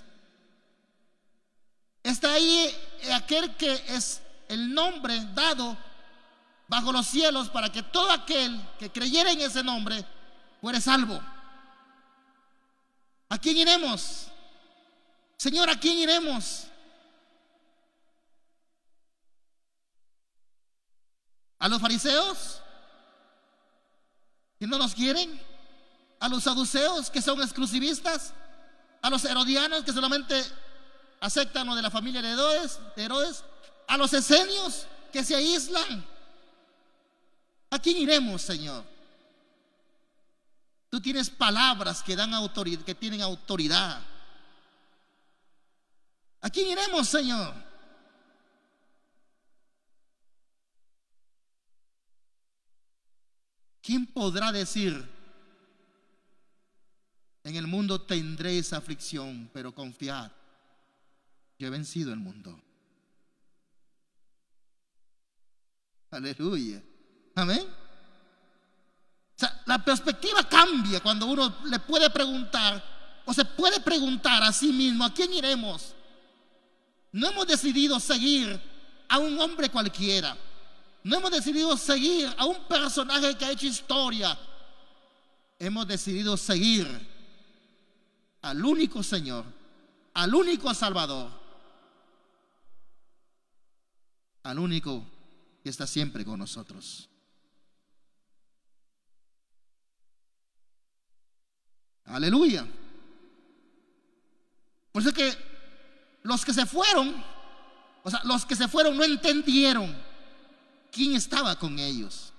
Está 2.04 2.32
ahí 2.32 2.72
aquel 3.12 3.56
que 3.56 3.72
es 3.88 4.20
el 4.48 4.72
nombre 4.72 5.18
dado 5.34 5.76
bajo 6.72 6.90
los 6.90 7.06
cielos 7.06 7.50
para 7.50 7.70
que 7.70 7.82
todo 7.82 8.10
aquel 8.10 8.58
que 8.78 8.90
creyera 8.90 9.30
en 9.30 9.42
ese 9.42 9.62
nombre 9.62 10.06
fuere 10.58 10.80
salvo. 10.80 11.20
¿A 13.28 13.36
quién 13.36 13.58
iremos? 13.58 14.28
Señor, 15.36 15.68
¿a 15.68 15.78
quién 15.78 15.98
iremos? 15.98 16.64
¿A 21.58 21.68
los 21.68 21.78
fariseos? 21.78 22.62
¿Que 24.58 24.66
no 24.66 24.78
nos 24.78 24.94
quieren? 24.94 25.38
¿A 26.20 26.28
los 26.30 26.44
saduceos 26.44 27.10
que 27.10 27.20
son 27.20 27.42
exclusivistas? 27.42 28.32
¿A 29.02 29.10
los 29.10 29.26
herodianos 29.26 29.84
que 29.84 29.92
solamente 29.92 30.42
aceptan 31.20 31.66
lo 31.66 31.74
de 31.74 31.82
la 31.82 31.90
familia 31.90 32.22
de 32.22 32.30
Herodes? 32.30 32.80
De 32.96 33.04
Herodes? 33.04 33.44
¿A 33.88 33.98
los 33.98 34.14
esenios 34.14 34.86
que 35.12 35.22
se 35.22 35.34
aíslan? 35.34 36.11
¿A 37.72 37.78
quién 37.78 37.96
iremos, 37.96 38.42
Señor? 38.42 38.84
Tú 40.90 41.00
tienes 41.00 41.30
palabras 41.30 42.02
que 42.02 42.14
dan 42.14 42.34
autoridad, 42.34 42.84
que 42.84 42.94
tienen 42.94 43.22
autoridad. 43.22 43.98
¿A 46.42 46.50
quién 46.50 46.68
iremos, 46.68 47.08
Señor? 47.08 47.54
¿Quién 53.80 54.04
podrá 54.06 54.52
decir, 54.52 55.08
en 57.42 57.56
el 57.56 57.66
mundo 57.66 58.02
tendréis 58.02 58.74
aflicción, 58.74 59.48
pero 59.50 59.74
confiad, 59.74 60.30
yo 61.58 61.68
he 61.68 61.70
vencido 61.70 62.12
el 62.12 62.18
mundo? 62.18 62.62
Aleluya. 66.10 66.82
Amén. 67.34 67.66
O 69.36 69.38
sea, 69.38 69.62
la 69.66 69.84
perspectiva 69.84 70.48
cambia 70.48 71.00
cuando 71.00 71.26
uno 71.26 71.56
le 71.64 71.78
puede 71.80 72.10
preguntar, 72.10 72.82
o 73.24 73.32
se 73.32 73.44
puede 73.44 73.80
preguntar 73.80 74.42
a 74.42 74.52
sí 74.52 74.72
mismo, 74.72 75.04
¿a 75.04 75.12
quién 75.12 75.32
iremos? 75.32 75.94
No 77.12 77.28
hemos 77.28 77.46
decidido 77.46 77.98
seguir 78.00 78.60
a 79.08 79.18
un 79.18 79.38
hombre 79.38 79.68
cualquiera. 79.68 80.36
No 81.04 81.16
hemos 81.16 81.30
decidido 81.30 81.76
seguir 81.76 82.32
a 82.38 82.46
un 82.46 82.56
personaje 82.64 83.36
que 83.36 83.44
ha 83.44 83.50
hecho 83.50 83.66
historia. 83.66 84.38
Hemos 85.58 85.86
decidido 85.86 86.36
seguir 86.36 86.86
al 88.40 88.64
único 88.64 89.02
Señor, 89.02 89.44
al 90.14 90.34
único 90.34 90.72
Salvador, 90.74 91.30
al 94.42 94.58
único 94.58 95.04
que 95.62 95.70
está 95.70 95.86
siempre 95.86 96.24
con 96.24 96.38
nosotros. 96.38 97.08
Aleluya. 102.06 102.66
Por 104.92 105.02
eso 105.02 105.12
que 105.12 105.34
los 106.22 106.44
que 106.44 106.52
se 106.52 106.66
fueron, 106.66 107.22
o 108.02 108.10
sea, 108.10 108.20
los 108.24 108.44
que 108.44 108.56
se 108.56 108.68
fueron 108.68 108.96
no 108.96 109.04
entendieron 109.04 109.94
quién 110.90 111.14
estaba 111.14 111.58
con 111.58 111.78
ellos. 111.78 112.32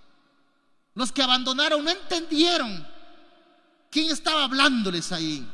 Los 0.93 1.11
que 1.11 1.23
abandonaron 1.23 1.83
no 1.83 1.89
entendieron 1.89 2.87
quién 3.89 4.11
estaba 4.11 4.43
hablándoles 4.43 5.11
ahí. 5.11 5.45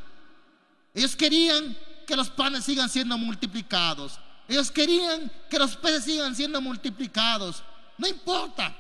Ellos 0.94 1.16
querían 1.16 1.78
que 2.06 2.16
los 2.16 2.30
panes 2.30 2.66
sigan 2.66 2.90
siendo 2.90 3.18
multiplicados. 3.18 4.20
Ellos 4.48 4.72
querían 4.72 5.32
que 5.50 5.60
los 5.60 5.76
peces 5.78 6.04
sigan 6.04 6.36
siendo 6.36 6.60
multiplicados. 6.60 7.64
No 7.98 8.08
importa 8.08 8.76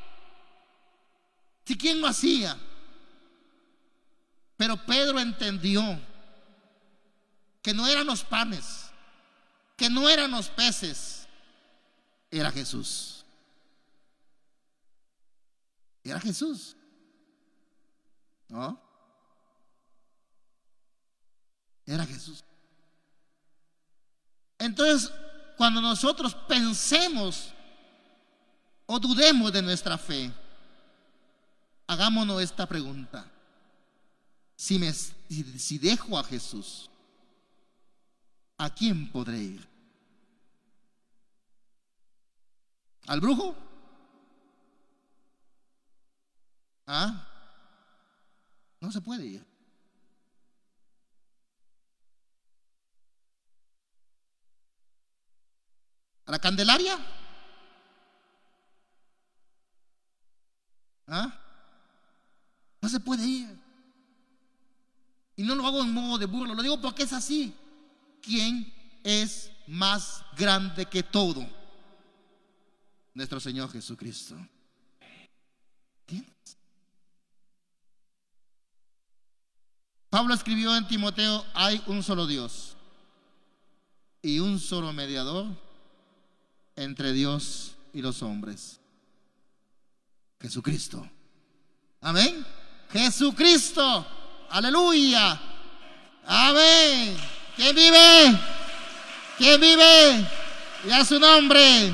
si 1.63 1.77
quién 1.77 2.01
lo 2.01 2.07
hacía. 2.07 2.57
Pero 4.59 4.75
Pedro 4.75 5.21
entendió 5.21 5.81
que 7.61 7.73
no 7.73 7.87
eran 7.87 8.05
los 8.05 8.25
panes, 8.25 8.91
que 9.77 9.89
no 9.89 10.09
eran 10.09 10.31
los 10.31 10.49
peces, 10.49 11.29
era 12.29 12.51
Jesús. 12.51 13.23
Era 16.03 16.19
Jesús. 16.19 16.75
¿No? 18.49 18.77
Era 21.85 22.05
Jesús. 22.05 22.43
Entonces, 24.57 25.09
cuando 25.55 25.79
nosotros 25.79 26.35
pensemos 26.35 27.53
o 28.85 28.99
dudemos 28.99 29.53
de 29.53 29.61
nuestra 29.61 29.97
fe, 29.97 30.33
hagámonos 31.87 32.41
esta 32.41 32.65
pregunta. 32.67 33.38
Si, 34.59 34.77
me, 34.77 34.91
si 34.91 35.77
dejo 35.77 36.19
a 36.19 36.23
Jesús, 36.25 36.89
¿a 38.57 38.69
quién 38.69 39.09
podré 39.09 39.37
ir? 39.37 39.69
¿Al 43.07 43.21
brujo? 43.21 43.55
¿Ah? 46.85 47.25
No 48.81 48.91
se 48.91 48.99
puede 48.99 49.25
ir. 49.25 49.45
¿A 56.25 56.31
la 56.31 56.39
Candelaria? 56.39 56.99
¿Ah? 61.07 61.39
No 62.81 62.89
se 62.89 62.99
puede 62.99 63.25
ir. 63.25 63.68
Y 65.39 65.43
no 65.43 65.55
lo 65.55 65.65
hago 65.65 65.81
en 65.81 65.93
modo 65.93 66.17
de 66.17 66.25
burla, 66.25 66.53
lo 66.53 66.61
digo 66.61 66.81
porque 66.81 67.03
es 67.03 67.13
así. 67.13 67.53
¿Quién 68.21 68.73
es 69.05 69.49
más 69.67 70.21
grande 70.35 70.85
que 70.85 71.01
todo? 71.01 71.47
Nuestro 73.13 73.39
Señor 73.39 73.71
Jesucristo. 73.71 74.35
Pablo 80.09 80.33
escribió 80.33 80.75
en 80.75 80.85
Timoteo, 80.89 81.45
hay 81.53 81.81
un 81.87 82.03
solo 82.03 82.27
Dios 82.27 82.75
y 84.21 84.39
un 84.39 84.59
solo 84.59 84.91
mediador 84.91 85.45
entre 86.75 87.13
Dios 87.13 87.77
y 87.93 88.01
los 88.01 88.21
hombres. 88.23 88.81
Jesucristo. 90.41 91.09
Amén. 92.01 92.45
Jesucristo. 92.91 94.18
Aleluya. 94.51 95.39
Amén. 96.25 97.17
¿Quién 97.55 97.75
vive? 97.75 98.39
¿Quién 99.37 99.61
vive? 99.61 100.27
Y 100.85 100.91
a 100.91 101.05
su 101.05 101.19
nombre. 101.19 101.93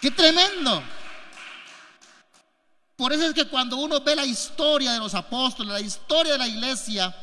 Qué 0.00 0.10
tremendo. 0.10 0.82
Por 2.96 3.12
eso 3.12 3.26
es 3.26 3.34
que 3.34 3.46
cuando 3.46 3.76
uno 3.76 4.00
ve 4.00 4.16
la 4.16 4.24
historia 4.24 4.92
de 4.92 4.98
los 4.98 5.14
apóstoles, 5.14 5.72
la 5.72 5.80
historia 5.80 6.32
de 6.32 6.38
la 6.38 6.48
iglesia, 6.48 7.14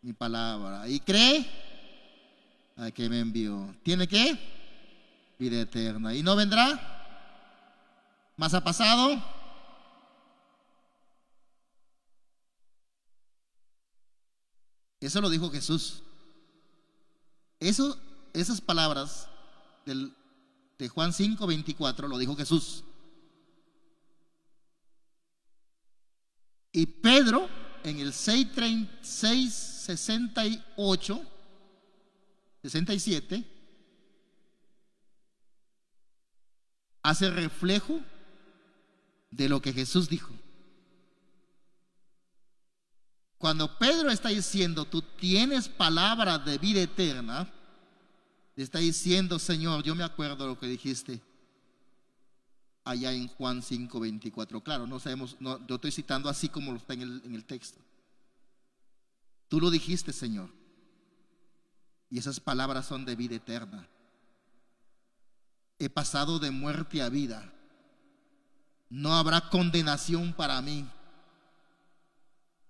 mi 0.00 0.12
palabra 0.12 0.88
y 0.88 1.00
cree 1.00 1.44
a 2.76 2.92
que 2.92 3.08
me 3.08 3.18
envió, 3.18 3.74
¿tiene 3.82 4.06
que 4.06 4.38
Vida 5.40 5.60
eterna. 5.60 6.14
¿Y 6.14 6.22
no 6.22 6.36
vendrá? 6.36 8.30
¿Más 8.36 8.54
ha 8.54 8.62
pasado? 8.62 9.20
Eso 15.00 15.20
lo 15.20 15.30
dijo 15.30 15.50
Jesús. 15.50 16.04
Eso, 17.58 17.98
esas 18.32 18.60
palabras 18.60 19.28
del 19.84 20.14
de 20.82 20.88
Juan 20.88 21.12
5, 21.12 21.46
24 21.46 22.08
lo 22.08 22.18
dijo 22.18 22.34
Jesús. 22.34 22.82
Y 26.72 26.86
Pedro 26.86 27.48
en 27.84 28.00
el 28.00 28.12
6, 28.12 28.48
68, 29.00 31.22
67, 32.62 33.44
hace 37.04 37.30
reflejo 37.30 38.00
de 39.30 39.48
lo 39.48 39.62
que 39.62 39.72
Jesús 39.72 40.08
dijo. 40.08 40.34
Cuando 43.38 43.78
Pedro 43.78 44.10
está 44.10 44.30
diciendo, 44.30 44.84
tú 44.84 45.02
tienes 45.02 45.68
palabra 45.68 46.38
de 46.38 46.58
vida 46.58 46.80
eterna, 46.80 47.48
le 48.54 48.64
está 48.64 48.78
diciendo, 48.78 49.38
Señor, 49.38 49.82
yo 49.82 49.94
me 49.94 50.04
acuerdo 50.04 50.46
lo 50.46 50.58
que 50.58 50.66
dijiste 50.66 51.22
allá 52.84 53.12
en 53.12 53.28
Juan 53.28 53.62
5, 53.62 53.98
24. 53.98 54.62
Claro, 54.62 54.86
no 54.86 54.98
sabemos, 54.98 55.36
no, 55.40 55.64
yo 55.66 55.76
estoy 55.76 55.90
citando 55.90 56.28
así 56.28 56.48
como 56.48 56.72
lo 56.72 56.78
está 56.78 56.94
en 56.94 57.02
el, 57.02 57.22
en 57.24 57.34
el 57.34 57.44
texto. 57.44 57.80
Tú 59.48 59.60
lo 59.60 59.70
dijiste, 59.70 60.12
Señor. 60.12 60.50
Y 62.10 62.18
esas 62.18 62.40
palabras 62.40 62.86
son 62.86 63.04
de 63.04 63.16
vida 63.16 63.36
eterna. 63.36 63.88
He 65.78 65.88
pasado 65.88 66.38
de 66.38 66.50
muerte 66.50 67.00
a 67.00 67.08
vida. 67.08 67.50
No 68.90 69.14
habrá 69.14 69.48
condenación 69.48 70.34
para 70.34 70.60
mí. 70.60 70.86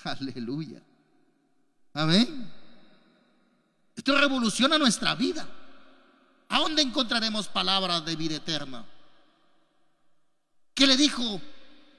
Aleluya. 0.04 0.82
Amén. 1.92 2.50
Esto 3.96 4.16
revoluciona 4.16 4.78
nuestra 4.78 5.14
vida. 5.14 5.46
¿A 6.52 6.58
dónde 6.58 6.82
encontraremos 6.82 7.48
palabras 7.48 8.04
de 8.04 8.14
vida 8.14 8.36
eterna? 8.36 8.84
¿Qué 10.74 10.86
le 10.86 10.98
dijo? 10.98 11.40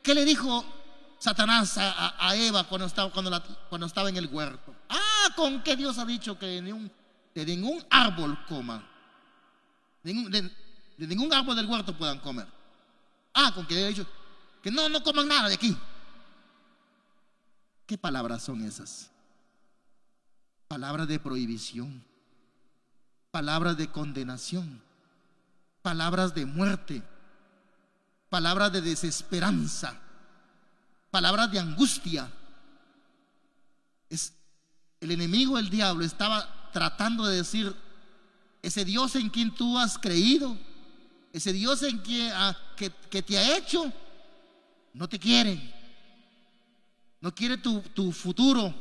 ¿Qué 0.04 0.14
le 0.14 0.24
dijo 0.26 0.64
Satanás 1.18 1.76
a, 1.80 2.36
Eva 2.36 2.64
cuando 2.66 2.86
estaba, 2.86 3.12
cuando, 3.12 3.88
estaba 3.88 4.10
en 4.10 4.18
el 4.18 4.28
huerto? 4.28 4.76
Ah, 4.90 5.30
con 5.36 5.64
qué 5.64 5.76
Dios 5.76 5.98
ha 5.98 6.06
dicho 6.06 6.38
que 6.38 6.46
de 6.46 6.62
ningún, 6.62 6.92
de 7.34 7.46
ningún 7.48 7.84
árbol 7.90 8.46
coman. 8.46 8.88
De, 10.04 10.14
de, 10.98 11.08
ningún 11.08 11.34
árbol 11.34 11.56
del 11.56 11.66
huerto 11.66 11.98
puedan 11.98 12.20
comer. 12.20 12.46
Ah, 13.34 13.52
con 13.56 13.66
que 13.66 13.84
ha 13.84 13.88
dicho 13.88 14.06
que 14.62 14.70
no, 14.70 14.88
no 14.88 15.02
coman 15.02 15.30
nada 15.30 15.50
de 15.50 15.56
aquí. 15.56 15.76
¿Qué 17.88 17.98
palabras 17.98 18.44
son 18.44 18.64
esas? 18.64 19.10
Palabras 20.68 21.08
de 21.08 21.18
prohibición 21.18 22.13
palabras 23.34 23.78
de 23.78 23.88
condenación, 23.88 24.80
palabras 25.82 26.36
de 26.36 26.46
muerte, 26.46 27.02
palabras 28.30 28.72
de 28.72 28.82
desesperanza, 28.82 30.00
palabras 31.10 31.52
de 31.52 31.58
angustia. 31.58 32.32
Es 34.08 34.34
el 35.00 35.10
enemigo, 35.10 35.58
el 35.58 35.72
diablo, 35.72 36.06
estaba 36.06 36.70
tratando 36.72 37.26
de 37.26 37.38
decir, 37.38 37.76
ese 38.62 38.86
Dios 38.86 39.16
en 39.16 39.32
quien 39.32 39.50
tú 39.50 39.80
has 39.80 39.98
creído, 39.98 40.56
ese 41.32 41.54
Dios 41.54 41.82
en 41.82 41.98
quien, 41.98 42.32
ah, 42.36 42.56
que, 42.78 42.92
te 42.92 43.36
ha 43.36 43.58
hecho, 43.58 43.92
no 44.94 45.10
te 45.10 45.18
quiere. 45.18 45.74
No 47.20 47.34
quiere 47.34 47.58
tu 47.58 48.12
futuro, 48.12 48.72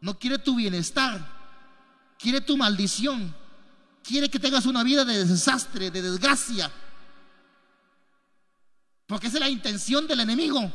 no 0.00 0.18
quiere 0.18 0.38
tu 0.38 0.56
bienestar, 0.56 1.24
quiere 2.18 2.40
tu 2.40 2.56
maldición 2.56 3.40
quiere 4.02 4.28
que 4.28 4.38
tengas 4.38 4.66
una 4.66 4.82
vida 4.82 5.04
de 5.04 5.24
desastre, 5.24 5.90
de 5.90 6.02
desgracia. 6.02 6.70
Porque 9.06 9.26
esa 9.26 9.36
es 9.36 9.40
la 9.40 9.48
intención 9.48 10.06
del 10.06 10.20
enemigo. 10.20 10.70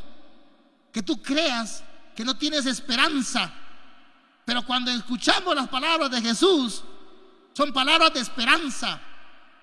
Que 0.91 1.03
tú 1.03 1.21
creas 1.21 1.83
que 2.15 2.23
no 2.23 2.37
tienes 2.37 2.65
esperanza. 2.65 3.51
Pero 4.45 4.63
cuando 4.63 4.91
escuchamos 4.91 5.55
las 5.55 5.67
palabras 5.67 6.09
de 6.09 6.21
Jesús, 6.21 6.83
son 7.53 7.73
palabras 7.73 8.13
de 8.13 8.21
esperanza, 8.21 8.99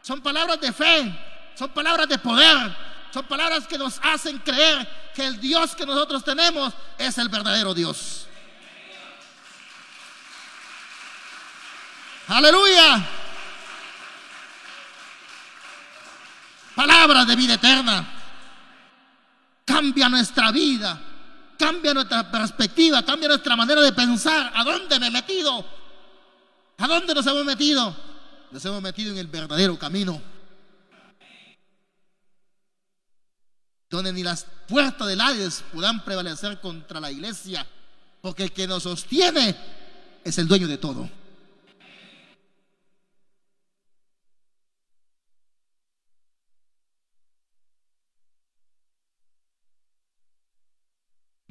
son 0.03 0.21
palabras 0.21 0.61
de 0.61 0.73
fe, 0.73 1.19
son 1.55 1.71
palabras 1.71 2.09
de 2.09 2.19
poder, 2.19 2.77
son 3.13 3.25
palabras 3.27 3.67
que 3.67 3.79
nos 3.79 3.99
hacen 4.03 4.39
creer 4.39 4.87
que 5.15 5.25
el 5.25 5.41
Dios 5.41 5.75
que 5.75 5.87
nosotros 5.87 6.25
tenemos 6.25 6.75
es 6.99 7.17
el 7.19 7.29
verdadero 7.29 7.73
Dios. 7.73 8.27
Aleluya. 12.27 13.24
Palabras 16.75 17.27
de 17.27 17.37
vida 17.37 17.55
eterna. 17.55 18.07
Cambia 19.65 20.09
nuestra 20.09 20.53
vida, 20.53 21.01
cambia 21.59 21.95
nuestra 21.95 22.31
perspectiva, 22.31 23.03
cambia 23.05 23.29
nuestra 23.29 23.57
manera 23.57 23.81
de 23.81 23.93
pensar. 23.93 24.53
¿A 24.55 24.63
dónde 24.65 25.01
me 25.01 25.07
he 25.07 25.11
metido? 25.11 25.65
¿A 26.79 26.87
dónde 26.87 27.15
nos 27.15 27.27
hemos 27.27 27.45
metido? 27.45 27.97
Nos 28.51 28.65
hemos 28.65 28.83
metido 28.83 29.13
en 29.13 29.19
el 29.19 29.27
verdadero 29.27 29.79
camino. 29.79 30.21
Donde 33.89 34.13
ni 34.13 34.23
las 34.23 34.47
puertas 34.69 35.07
del 35.07 35.21
Hades 35.21 35.65
puedan 35.73 36.05
prevalecer 36.05 36.61
contra 36.61 37.01
la 37.01 37.11
iglesia. 37.11 37.67
Porque 38.21 38.45
el 38.45 38.53
que 38.53 38.67
nos 38.67 38.83
sostiene 38.83 39.57
es 40.25 40.39
el 40.39 40.49
dueño 40.49 40.67
de 40.67 40.79
todo. 40.79 41.09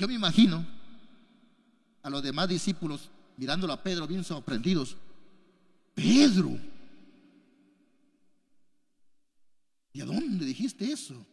Yo 0.03 0.07
me 0.09 0.15
imagino 0.15 0.67
a 2.01 2.09
los 2.09 2.21
demás 2.21 2.49
discípulos 2.49 3.09
mirándolo 3.37 3.71
a 3.71 3.81
Pedro 3.81 4.05
bien 4.05 4.25
sorprendidos. 4.25 4.97
Pedro, 5.95 6.59
¿y 9.93 10.01
a 10.01 10.05
dónde 10.05 10.43
dijiste 10.43 10.91
eso? 10.91 11.25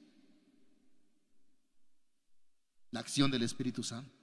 La 2.92 3.00
acción 3.00 3.28
del 3.28 3.42
Espíritu 3.42 3.82
Santo. 3.82 4.16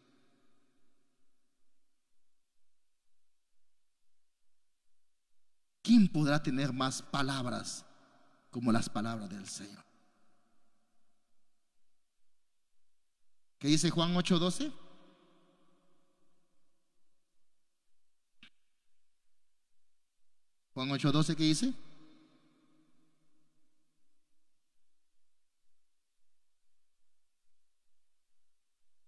¿Quién 5.81 6.07
podrá 6.07 6.41
tener 6.41 6.71
más 6.71 7.01
palabras 7.01 7.85
como 8.49 8.71
las 8.71 8.87
palabras 8.87 9.29
del 9.29 9.45
Señor? 9.45 9.86
¿Qué 13.59 13.67
dice 13.67 13.89
Juan 13.89 14.13
8:12? 14.15 14.71
Juan 20.73 20.89
8:12, 20.89 21.35
¿qué 21.35 21.43
dice? 21.43 21.73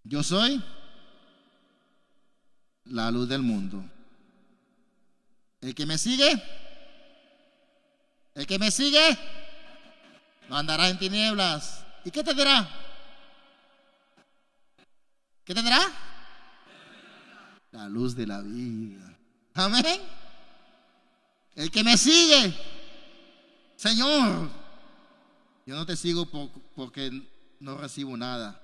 Yo 0.02 0.24
soy 0.24 0.60
la 2.86 3.12
luz 3.12 3.28
del 3.28 3.42
mundo. 3.42 3.84
El 5.60 5.72
que 5.76 5.86
me 5.86 5.96
sigue, 5.96 6.32
el 8.34 8.46
que 8.48 8.58
me 8.58 8.72
sigue, 8.72 9.16
no 10.48 10.56
andará 10.56 10.88
en 10.88 10.98
tinieblas. 10.98 11.86
¿Y 12.04 12.10
qué 12.10 12.24
tendrá? 12.24 12.89
¿Qué 15.50 15.54
tendrá? 15.54 15.80
La 17.72 17.88
luz 17.88 18.14
de 18.14 18.24
la 18.24 18.40
vida. 18.40 19.18
Amén. 19.54 20.00
El 21.56 21.72
que 21.72 21.82
me 21.82 21.98
sigue, 21.98 22.54
Señor, 23.74 24.48
yo 25.66 25.74
no 25.74 25.84
te 25.84 25.96
sigo 25.96 26.30
porque 26.76 27.10
no 27.58 27.76
recibo 27.76 28.16
nada. 28.16 28.62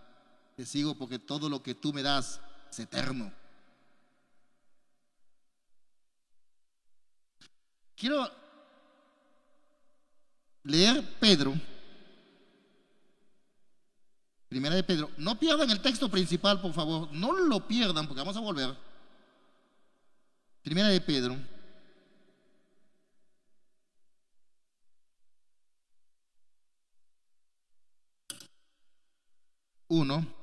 Te 0.55 0.65
sigo 0.65 0.95
porque 0.95 1.19
todo 1.19 1.49
lo 1.49 1.61
que 1.61 1.75
tú 1.75 1.93
me 1.93 2.05
das 2.05 2.41
es 2.71 2.79
eterno. 2.79 3.33
Quiero 7.97 8.31
leer 10.63 11.03
Pedro. 11.19 11.53
Primera 14.49 14.75
de 14.75 14.83
Pedro. 14.83 15.11
No 15.17 15.39
pierdan 15.39 15.71
el 15.71 15.81
texto 15.81 16.09
principal, 16.11 16.61
por 16.61 16.73
favor. 16.73 17.09
No 17.13 17.33
lo 17.33 17.67
pierdan 17.67 18.07
porque 18.07 18.21
vamos 18.21 18.37
a 18.37 18.41
volver. 18.41 18.77
Primera 20.63 20.89
de 20.89 21.01
Pedro. 21.01 21.37
Uno. 29.89 30.36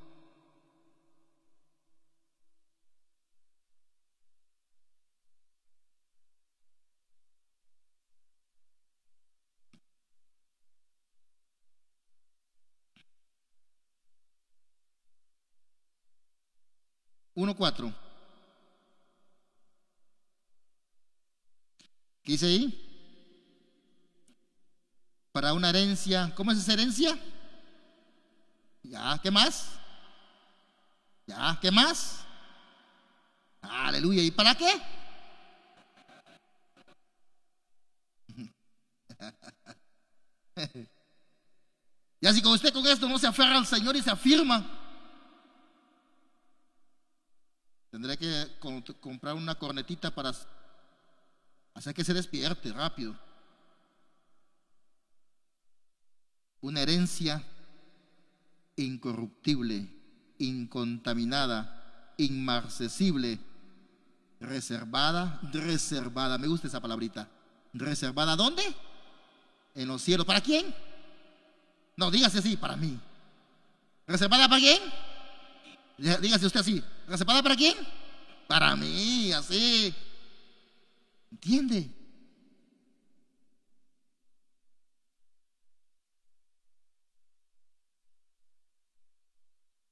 Uno, 17.36 17.56
cuatro. 17.56 17.93
¿Qué 22.24 22.34
dice 22.34 22.46
ahí? 22.46 22.80
Para 25.32 25.54
una 25.54 25.69
herencia. 25.69 26.32
¿Cómo 26.36 26.52
es 26.52 26.60
esa 26.60 26.74
herencia? 26.74 27.17
Ya, 28.84 29.19
¿qué 29.22 29.32
más? 29.32 29.80
Ya, 31.26 31.58
¿qué 31.62 31.72
más? 31.72 32.19
Aleluya. 33.62 34.22
¿Y 34.22 34.32
para 34.32 34.54
qué? 34.56 34.82
y 42.22 42.28
así 42.28 42.41
como 42.41 42.56
usted 42.56 42.74
con 42.74 42.86
esto 42.86 43.08
no 43.10 43.17
se 43.17 43.28
aferra 43.28 43.58
al 43.58 43.65
Señor 43.65 43.96
y 43.96 44.02
se 44.02 44.12
afirma, 44.12 44.83
tendré 47.93 48.17
que 48.17 48.47
comprar 48.99 49.36
una 49.36 49.53
cornetita 49.53 50.10
para 50.10 50.34
hacer 51.75 51.93
que 51.93 52.03
se 52.03 52.15
despierte 52.15 52.73
rápido. 52.73 53.15
Una 56.62 56.82
herencia 56.82 57.43
incorruptible, 58.77 59.88
incontaminada, 60.39 62.15
inmarcesible, 62.17 63.38
reservada, 64.39 65.39
reservada. 65.53 66.39
Me 66.39 66.47
gusta 66.47 66.69
esa 66.69 66.82
palabrita. 66.82 67.29
¿Reservada 67.73 68.36
dónde? 68.36 68.63
En 69.75 69.88
los 69.88 70.01
cielos. 70.01 70.25
¿Para 70.25 70.41
quién? 70.41 70.73
No, 71.95 72.10
dígase 72.10 72.39
así, 72.39 72.58
para 72.58 72.75
mí. 72.75 72.99
¿Reservada 74.08 74.49
para 74.49 74.60
quién? 74.60 74.82
Dígase 75.97 76.45
usted 76.47 76.60
así. 76.60 76.84
¿Reservada 77.08 77.43
para 77.43 77.56
quién? 77.56 77.75
Para 78.47 78.75
mí, 78.75 79.32
así. 79.32 79.93
¿Entiende? 81.32 81.89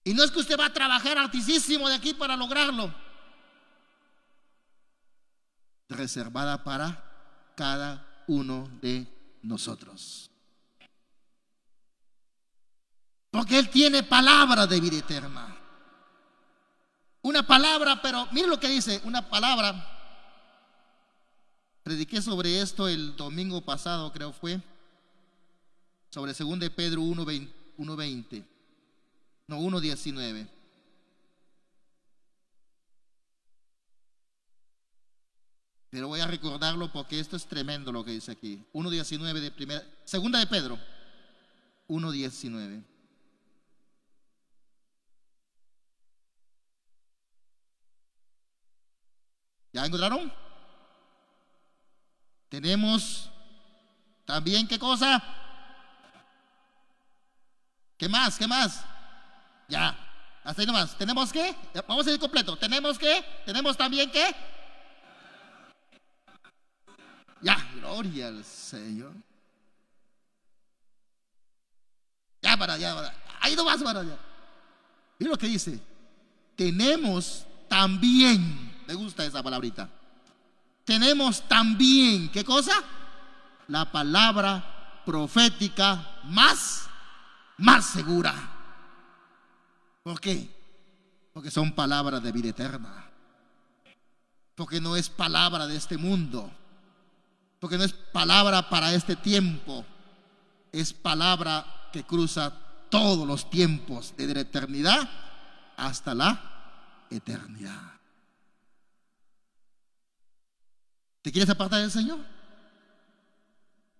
Y 0.04 0.14
no 0.14 0.24
es 0.24 0.32
que 0.32 0.40
usted 0.40 0.60
va 0.60 0.66
a 0.66 0.74
trabajar 0.74 1.18
altísimo 1.18 1.88
de 1.88 1.96
aquí 1.96 2.14
para 2.14 2.36
lograrlo. 2.36 2.94
Reservada 5.90 6.64
para 6.64 7.54
cada 7.56 8.24
uno 8.28 8.68
de 8.82 9.08
nosotros. 9.44 10.30
Porque 13.30 13.60
Él 13.60 13.70
tiene 13.70 14.04
palabra 14.04 14.66
de 14.68 14.80
vida 14.80 14.98
eterna. 14.98 15.51
Una 17.24 17.46
palabra, 17.46 18.02
pero 18.02 18.28
mire 18.32 18.48
lo 18.48 18.60
que 18.60 18.68
dice, 18.68 19.02
una 19.04 19.30
palabra. 19.30 19.88
Prediqué 21.84 22.22
sobre 22.22 22.62
esto 22.62 22.88
el 22.88 23.16
domingo 23.16 23.62
pasado, 23.62 24.12
creo 24.12 24.32
fue, 24.32 24.62
sobre 26.10 26.34
2 26.34 26.60
de 26.60 26.70
Pedro 26.70 27.02
1.20. 27.02 28.46
No, 29.48 29.60
1.19. 29.60 30.48
Pero 35.92 36.08
voy 36.08 36.22
a 36.22 36.28
recordarlo 36.28 36.92
porque 36.92 37.20
esto 37.20 37.36
es 37.36 37.46
tremendo 37.46 37.92
lo 37.92 38.06
que 38.06 38.12
dice 38.12 38.32
aquí. 38.32 38.64
1.19 38.74 39.40
de 39.42 39.52
primera, 39.52 39.84
segunda 40.06 40.40
de 40.40 40.48
Pedro. 40.48 40.80
1.19. 41.90 42.91
¿Ya 49.74 49.86
encontraron? 49.86 50.32
Tenemos 52.50 53.30
también, 54.26 54.68
¿qué 54.68 54.78
cosa? 54.78 55.24
¿Qué 57.98 58.10
más? 58.10 58.38
¿Qué 58.38 58.48
más? 58.48 58.84
Ya, 59.70 59.96
hasta 60.44 60.62
ahí 60.62 60.66
nomás. 60.66 60.98
¿Tenemos 60.98 61.32
qué? 61.32 61.56
Vamos 61.88 62.06
a 62.08 62.12
ir 62.12 62.20
completo. 62.20 62.58
¿Tenemos 62.58 62.98
qué? 62.98 63.24
¿Tenemos 63.46 63.78
también 63.78 64.12
qué? 64.12 64.36
Ya, 67.42 67.58
gloria 67.76 68.28
al 68.28 68.44
Señor. 68.44 69.14
Ya 72.42 72.58
para 72.58 72.74
allá, 72.74 72.96
para 72.96 73.14
Ahí 73.40 73.56
nomás 73.56 73.82
para 73.82 74.02
allá. 74.02 74.18
Y 75.20 75.26
lo 75.26 75.38
que 75.38 75.48
dice. 75.48 75.80
Tenemos 76.56 77.46
también, 77.68 78.81
me 78.92 78.96
gusta 78.96 79.24
esa 79.26 79.42
palabrita. 79.42 79.90
Tenemos 80.84 81.48
también, 81.48 82.30
¿qué 82.30 82.44
cosa? 82.44 82.74
La 83.70 83.90
palabra 83.90 85.02
profética 85.06 86.20
más, 86.26 86.90
más 87.58 87.86
segura. 87.86 88.34
¿Por 90.04 90.20
qué? 90.20 90.46
Porque 91.32 91.50
son 91.50 91.72
palabras 91.72 92.22
de 92.22 92.34
vida 92.34 92.50
eterna. 92.50 93.10
Porque 94.56 94.82
no 94.82 94.98
es 94.98 95.08
palabra 95.08 95.68
de 95.68 95.78
este 95.78 95.98
mundo. 95.98 96.52
Porque 97.62 97.78
no 97.78 97.86
es 97.86 97.94
palabra 97.94 98.70
para 98.70 98.94
este 98.94 99.16
tiempo. 99.16 99.86
Es 100.74 100.92
palabra 100.92 101.66
que 101.94 102.04
cruza 102.04 102.52
todos 102.90 103.26
los 103.26 103.50
tiempos, 103.50 104.14
desde 104.18 104.34
la 104.34 104.42
eternidad 104.42 105.10
hasta 105.78 106.14
la 106.14 107.06
eternidad. 107.10 108.01
¿Te 111.22 111.32
quieres 111.32 111.50
apartar 111.50 111.82
del 111.82 111.92
Señor? 111.92 112.20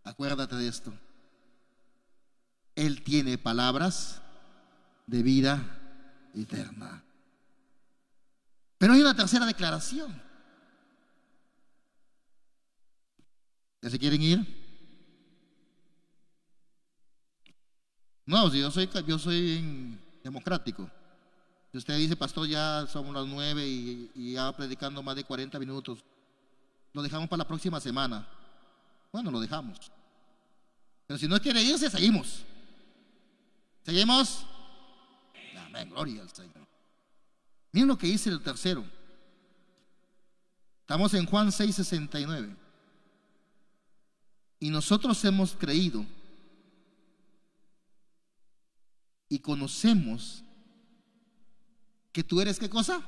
Acuérdate 0.04 0.56
de 0.56 0.68
esto. 0.68 0.94
Él 2.76 3.04
tiene 3.04 3.38
palabras 3.38 4.22
de 5.06 5.22
vida 5.22 5.64
eterna. 6.34 7.04
Pero 8.78 8.94
hay 8.94 9.02
una 9.02 9.16
tercera 9.16 9.46
declaración. 9.46 10.20
¿Ya 13.82 13.90
se 13.90 14.00
quieren 14.00 14.22
ir? 14.22 14.62
No, 18.26 18.52
yo 18.54 18.72
soy, 18.72 18.90
yo 19.06 19.20
soy 19.20 20.00
democrático. 20.24 20.90
Si 21.72 21.78
usted 21.78 21.98
dice, 21.98 22.16
pastor, 22.16 22.48
ya 22.48 22.86
somos 22.88 23.14
las 23.14 23.28
nueve 23.28 23.68
y, 23.68 24.12
y 24.16 24.34
ya 24.34 24.52
predicando 24.56 25.04
más 25.04 25.16
de 25.16 25.24
40 25.24 25.60
minutos, 25.60 26.04
lo 26.94 27.02
dejamos 27.02 27.30
para 27.30 27.40
la 27.40 27.48
próxima 27.48 27.80
semana. 27.80 28.28
Bueno, 29.12 29.32
lo 29.32 29.40
dejamos. 29.40 29.92
Pero 31.08 31.18
si 31.18 31.28
no 31.28 31.40
quiere 31.40 31.62
irse, 31.62 31.90
seguimos. 31.90 32.44
¿Seguimos? 33.84 34.46
Amén, 35.68 35.90
gloria 35.90 36.22
al 36.22 36.30
Señor. 36.30 36.68
Miren 37.72 37.88
lo 37.88 37.98
que 37.98 38.08
dice 38.08 38.30
el 38.30 38.42
tercero. 38.42 38.86
Estamos 40.82 41.14
en 41.14 41.26
Juan 41.26 41.52
6, 41.52 41.76
69. 41.76 42.56
Y 44.60 44.70
nosotros 44.70 45.24
hemos 45.26 45.56
creído 45.56 46.06
y 49.30 49.40
conocemos 49.40 50.44
que 52.12 52.24
tú 52.24 52.42
eres 52.42 52.60
qué 52.60 52.70
cosa? 52.70 53.02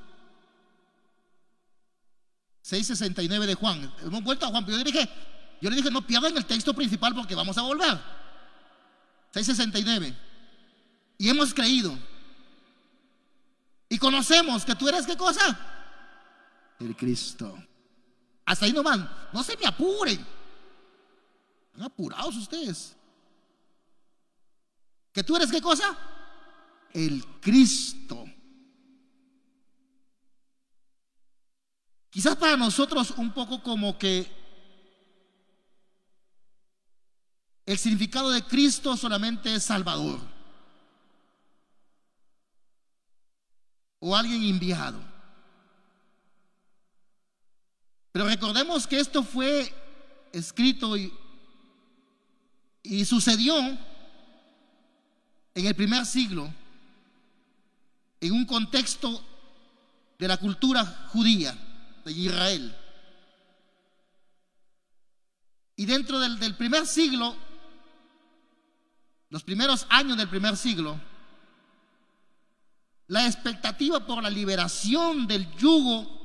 669 2.64 3.46
de 3.46 3.56
Juan. 3.56 3.94
Hemos 4.02 4.24
vuelto 4.24 4.46
a 4.46 4.50
Juan, 4.50 4.66
pero 4.66 4.78
yo 4.78 4.84
le 4.84 4.92
dije, 4.92 5.10
yo 5.62 5.70
le 5.70 5.76
dije, 5.76 5.92
no 5.92 6.06
pierdan 6.08 6.36
el 6.36 6.46
texto 6.46 6.74
principal 6.74 7.14
porque 7.14 7.36
vamos 7.36 7.58
a 7.58 7.62
volver. 7.62 8.00
669. 9.32 10.18
Y 11.18 11.30
hemos 11.30 11.54
creído. 11.54 11.98
Y 13.90 13.98
conocemos 13.98 14.64
que 14.66 14.76
tú 14.76 14.88
eres 14.88 15.06
qué 15.06 15.18
cosa? 15.18 15.60
El 16.80 16.96
Cristo. 16.96 17.62
Hasta 18.46 18.66
ahí 18.66 18.74
nomás. 18.74 19.00
No 19.34 19.44
se 19.44 19.58
me 19.58 19.66
apuren. 19.66 20.26
Están 21.68 21.84
apurados 21.84 22.36
ustedes. 22.38 22.96
¿Que 25.12 25.24
tú 25.24 25.36
eres 25.36 25.52
qué 25.52 25.62
cosa? 25.62 25.98
El 26.94 27.26
Cristo. 27.42 28.23
Quizás 32.14 32.36
para 32.36 32.56
nosotros 32.56 33.10
un 33.18 33.32
poco 33.32 33.64
como 33.64 33.98
que 33.98 34.32
el 37.66 37.76
significado 37.76 38.30
de 38.30 38.44
Cristo 38.44 38.96
solamente 38.96 39.56
es 39.56 39.64
Salvador. 39.64 40.20
O 44.00 44.16
alguien 44.16 44.44
enviado. 44.44 45.02
Pero 48.12 48.28
recordemos 48.28 48.86
que 48.86 49.00
esto 49.00 49.24
fue 49.24 49.74
escrito 50.32 50.96
y, 50.96 51.12
y 52.84 53.06
sucedió 53.06 53.58
en 55.56 55.66
el 55.66 55.74
primer 55.74 56.06
siglo, 56.06 56.54
en 58.22 58.34
un 58.34 58.46
contexto 58.46 59.20
de 60.20 60.28
la 60.28 60.38
cultura 60.38 60.86
judía 61.12 61.58
de 62.04 62.12
Israel. 62.12 62.76
Y 65.76 65.86
dentro 65.86 66.20
del, 66.20 66.40
del 66.40 66.56
primer 66.56 66.86
siglo, 66.86 67.36
los 69.30 69.44
primeros 69.44 69.86
años 69.90 70.18
del 70.18 70.30
primer 70.30 70.56
siglo, 70.56 71.00
la 73.08 73.26
expectativa 73.26 74.06
por 74.06 74.22
la 74.24 74.30
liberación 74.30 75.28
del 75.28 75.52
yugo 75.56 76.24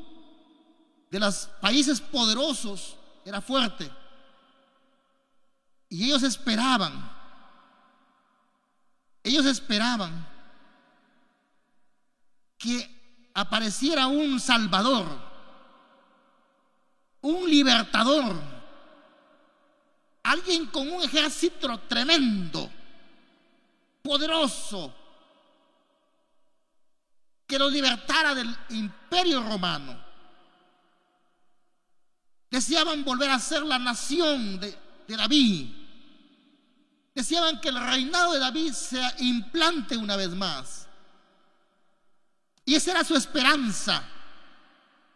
de 1.10 1.18
los 1.18 1.46
países 1.60 2.00
poderosos 2.00 2.96
era 3.24 3.40
fuerte. 3.40 3.90
Y 5.88 6.04
ellos 6.04 6.22
esperaban, 6.22 7.10
ellos 9.22 9.46
esperaban 9.46 10.28
que 12.58 13.30
apareciera 13.34 14.06
un 14.06 14.38
Salvador 14.40 15.27
un 17.22 17.48
libertador, 17.50 18.36
alguien 20.22 20.66
con 20.66 20.88
un 20.88 21.02
ejército 21.02 21.78
tremendo, 21.80 22.70
poderoso, 24.02 24.94
que 27.46 27.58
los 27.58 27.72
libertara 27.72 28.34
del 28.34 28.54
imperio 28.70 29.42
romano. 29.42 30.06
Deseaban 32.50 33.04
volver 33.04 33.30
a 33.30 33.38
ser 33.38 33.62
la 33.62 33.78
nación 33.78 34.60
de, 34.60 34.76
de 35.06 35.16
David. 35.16 35.70
Deseaban 37.14 37.60
que 37.60 37.68
el 37.68 37.80
reinado 37.80 38.32
de 38.32 38.38
David 38.38 38.72
se 38.72 39.00
implante 39.18 39.96
una 39.96 40.16
vez 40.16 40.30
más. 40.30 40.86
Y 42.64 42.74
esa 42.74 42.92
era 42.92 43.04
su 43.04 43.16
esperanza 43.16 44.06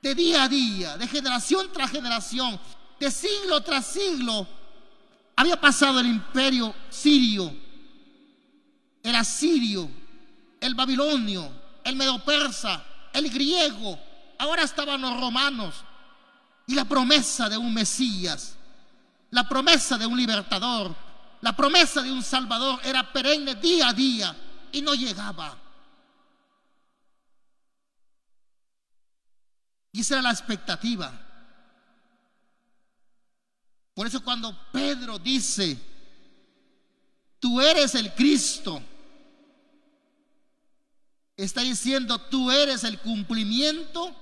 de 0.03 0.14
día 0.16 0.42
a 0.42 0.48
día, 0.48 0.96
de 0.96 1.07
generación 1.07 1.70
tras 1.72 1.90
generación, 1.90 2.59
de 2.98 3.11
siglo 3.11 3.61
tras 3.62 3.86
siglo, 3.86 4.46
había 5.36 5.61
pasado 5.61 6.00
el 6.00 6.07
imperio 6.07 6.74
sirio, 6.90 7.55
el 9.03 9.14
asirio, 9.14 9.88
el 10.61 10.74
babilonio, 10.74 11.50
el 11.84 11.96
medo-persa, 11.96 12.84
el 13.12 13.30
griego, 13.30 13.98
ahora 14.38 14.64
estaban 14.64 15.00
los 15.00 15.18
romanos. 15.20 15.74
Y 16.66 16.74
la 16.74 16.84
promesa 16.84 17.48
de 17.48 17.57
un 17.57 17.74
Mesías, 17.74 18.57
la 19.30 19.48
promesa 19.48 19.98
de 19.98 20.07
un 20.07 20.16
libertador, 20.16 20.94
la 21.40 21.55
promesa 21.57 22.03
de 22.03 22.12
un 22.12 22.22
Salvador 22.22 22.80
era 22.84 23.12
perenne 23.12 23.57
día 23.57 23.88
a 23.88 23.92
día 23.92 24.36
y 24.70 24.80
no 24.80 24.94
llegaba. 24.94 25.57
Y 29.93 30.01
esa 30.01 30.14
era 30.14 30.22
la 30.22 30.30
expectativa. 30.30 31.12
Por 33.95 34.07
eso 34.07 34.24
cuando 34.24 34.57
Pedro 34.72 35.18
dice, 35.18 35.78
tú 37.38 37.61
eres 37.61 37.95
el 37.95 38.12
Cristo, 38.14 38.82
está 41.36 41.61
diciendo, 41.61 42.18
tú 42.18 42.51
eres 42.51 42.84
el 42.84 42.99
cumplimiento 43.01 44.16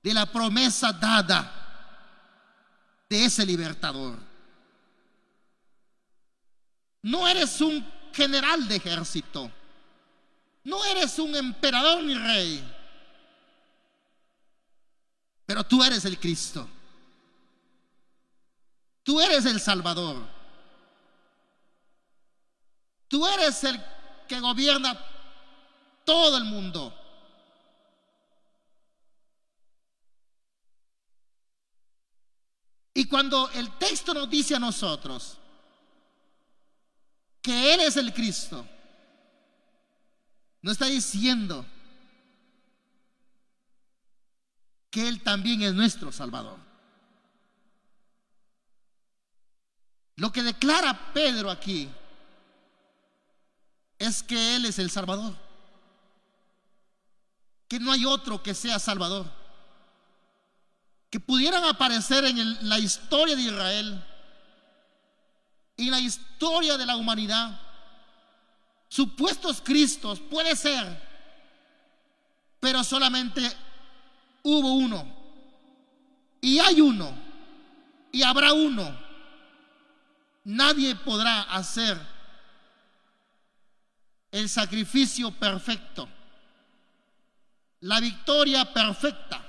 de 0.00 0.14
la 0.14 0.26
promesa 0.26 0.92
dada 0.92 1.60
de 3.08 3.24
ese 3.24 3.44
libertador. 3.44 4.16
No 7.02 7.26
eres 7.26 7.60
un 7.60 7.84
general 8.12 8.68
de 8.68 8.76
ejército, 8.76 9.50
no 10.62 10.84
eres 10.84 11.18
un 11.18 11.34
emperador 11.34 12.04
ni 12.04 12.14
rey. 12.14 12.73
Pero 15.46 15.64
tú 15.64 15.82
eres 15.82 16.04
el 16.04 16.18
Cristo. 16.18 16.68
Tú 19.02 19.20
eres 19.20 19.44
el 19.44 19.60
Salvador. 19.60 20.26
Tú 23.08 23.26
eres 23.26 23.62
el 23.64 23.80
que 24.26 24.40
gobierna 24.40 24.98
todo 26.04 26.38
el 26.38 26.44
mundo. 26.44 26.92
Y 32.94 33.06
cuando 33.06 33.50
el 33.50 33.76
texto 33.76 34.14
nos 34.14 34.30
dice 34.30 34.54
a 34.54 34.60
nosotros 34.60 35.36
que 37.42 37.74
Él 37.74 37.80
es 37.80 37.96
el 37.96 38.14
Cristo, 38.14 38.66
no 40.62 40.70
está 40.70 40.86
diciendo 40.86 41.66
que 44.94 45.08
Él 45.08 45.24
también 45.24 45.60
es 45.62 45.74
nuestro 45.74 46.12
Salvador. 46.12 46.56
Lo 50.14 50.30
que 50.30 50.44
declara 50.44 51.12
Pedro 51.12 51.50
aquí 51.50 51.90
es 53.98 54.22
que 54.22 54.54
Él 54.54 54.66
es 54.66 54.78
el 54.78 54.92
Salvador, 54.92 55.34
que 57.66 57.80
no 57.80 57.90
hay 57.90 58.04
otro 58.04 58.40
que 58.40 58.54
sea 58.54 58.78
Salvador, 58.78 59.26
que 61.10 61.18
pudieran 61.18 61.64
aparecer 61.64 62.24
en 62.26 62.68
la 62.68 62.78
historia 62.78 63.34
de 63.34 63.42
Israel 63.42 64.04
y 65.76 65.90
la 65.90 65.98
historia 65.98 66.78
de 66.78 66.86
la 66.86 66.94
humanidad, 66.94 67.60
supuestos 68.86 69.60
Cristos, 69.60 70.20
puede 70.20 70.54
ser, 70.54 71.02
pero 72.60 72.84
solamente 72.84 73.42
hubo 74.44 74.74
uno, 74.74 75.04
y 76.40 76.58
hay 76.60 76.80
uno, 76.80 77.12
y 78.12 78.22
habrá 78.22 78.52
uno. 78.52 79.02
Nadie 80.44 80.94
podrá 80.94 81.42
hacer 81.42 81.98
el 84.30 84.48
sacrificio 84.48 85.30
perfecto, 85.32 86.08
la 87.80 87.98
victoria 88.00 88.72
perfecta, 88.72 89.42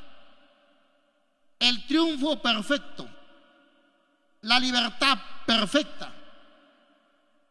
el 1.59 1.85
triunfo 1.85 2.41
perfecto, 2.41 3.07
la 4.41 4.59
libertad 4.59 5.17
perfecta, 5.45 6.13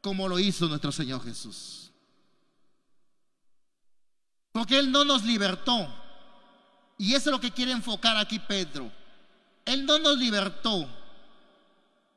como 0.01 0.29
lo 0.29 0.39
hizo 0.39 0.67
nuestro 0.67 0.93
Señor 0.93 1.23
Jesús. 1.23 1.91
Porque 4.53 4.79
Él 4.79 4.91
no 4.91 5.05
nos 5.05 5.25
libertó. 5.25 6.04
Y 6.99 7.15
eso 7.15 7.31
es 7.31 7.33
lo 7.33 7.41
que 7.41 7.51
quiere 7.51 7.73
enfocar 7.73 8.17
aquí 8.17 8.39
Pedro. 8.39 8.91
Él 9.65 9.85
no 9.85 9.99
nos 9.99 10.19
libertó 10.19 10.89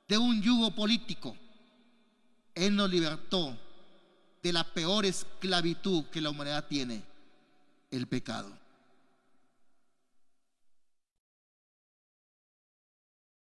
de 0.07 0.17
un 0.17 0.41
yugo 0.41 0.71
político. 0.71 1.35
Él 2.53 2.75
nos 2.75 2.89
libertó 2.89 3.57
de 4.41 4.53
la 4.53 4.63
peor 4.63 5.05
esclavitud 5.05 6.05
que 6.05 6.21
la 6.21 6.29
humanidad 6.29 6.65
tiene, 6.67 7.03
el 7.91 8.07
pecado. 8.07 8.57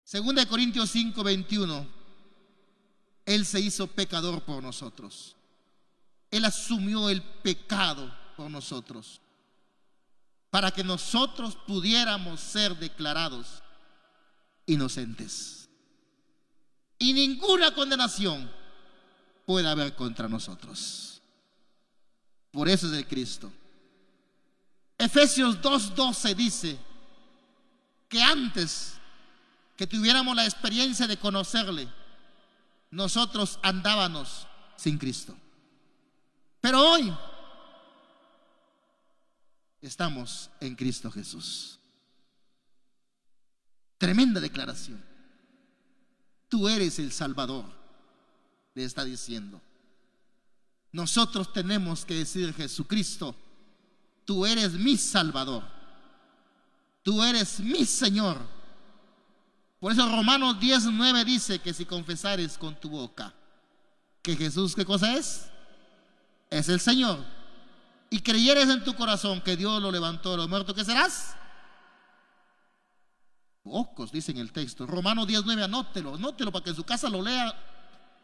Segunda 0.04 0.42
de 0.42 0.48
Corintios 0.48 0.90
5, 0.90 1.24
21. 1.24 1.88
Él 3.26 3.46
se 3.46 3.60
hizo 3.60 3.86
pecador 3.86 4.42
por 4.42 4.64
nosotros. 4.64 5.36
Él 6.32 6.46
asumió 6.46 7.10
el 7.10 7.22
pecado 7.22 8.12
por 8.36 8.50
nosotros. 8.50 9.22
Para 10.50 10.72
que 10.72 10.84
nosotros 10.84 11.56
pudiéramos 11.56 12.40
ser 12.40 12.76
declarados 12.78 13.62
inocentes. 14.66 15.70
Y 16.98 17.14
ninguna 17.14 17.74
condenación 17.74 18.50
puede 19.46 19.68
haber 19.68 19.96
contra 19.96 20.28
nosotros. 20.28 21.22
Por 22.52 22.68
eso 22.68 22.88
es 22.88 22.94
el 22.94 23.08
Cristo. 23.08 23.52
Efesios 24.98 25.62
2.12 25.62 26.36
dice 26.36 26.78
que 28.10 28.22
antes 28.22 28.96
que 29.78 29.88
tuviéramos 29.88 30.36
la 30.36 30.44
experiencia 30.44 31.08
de 31.08 31.18
conocerle, 31.18 31.88
nosotros 32.92 33.60
andábamos 33.62 34.46
sin 34.76 34.98
Cristo. 34.98 35.38
Pero 36.60 36.82
hoy 36.82 37.16
estamos 39.82 40.50
en 40.60 40.76
Cristo 40.76 41.12
Jesús. 41.12 41.80
Tremenda 43.98 44.40
declaración. 44.40 45.04
Tú 46.48 46.68
eres 46.68 47.00
el 47.00 47.12
Salvador, 47.12 47.66
le 48.74 48.84
está 48.84 49.04
diciendo. 49.06 49.62
Nosotros 50.92 51.54
tenemos 51.54 52.06
que 52.06 52.16
decir, 52.16 52.54
Jesucristo, 52.54 53.36
tú 54.26 54.46
eres 54.46 54.74
mi 54.74 54.98
Salvador. 54.98 55.64
Tú 57.04 57.24
eres 57.24 57.60
mi 57.60 57.86
Señor 57.86 58.60
por 59.80 59.94
eso 59.94 60.10
Romanos 60.10 60.60
19 60.60 61.24
dice 61.24 61.60
que 61.60 61.74
si 61.74 61.86
confesares 61.86 62.58
con 62.58 62.76
tu 62.80 62.90
boca 62.90 63.34
que 64.22 64.36
Jesús, 64.36 64.76
¿qué 64.76 64.84
cosa 64.84 65.16
es? 65.16 65.46
Es 66.50 66.68
el 66.68 66.82
Señor. 66.82 67.24
Y 68.10 68.22
creyeres 68.22 68.68
en 68.70 68.84
tu 68.84 68.96
corazón 68.96 69.42
que 69.42 69.56
Dios 69.56 69.82
lo 69.82 69.92
levantó 69.92 70.32
de 70.32 70.38
los 70.38 70.50
muertos, 70.50 70.76
¿qué 70.76 70.84
serás? 70.84 71.36
Pocos, 73.62 74.12
dice 74.12 74.32
en 74.32 74.38
el 74.40 74.52
texto. 74.52 74.88
Romanos 74.88 75.28
19, 75.28 75.64
anótelo, 75.64 76.16
anótelo 76.16 76.52
para 76.52 76.64
que 76.64 76.70
en 76.72 76.76
su 76.76 76.84
casa 76.84 77.10
lo 77.10 77.22
lea 77.22 77.54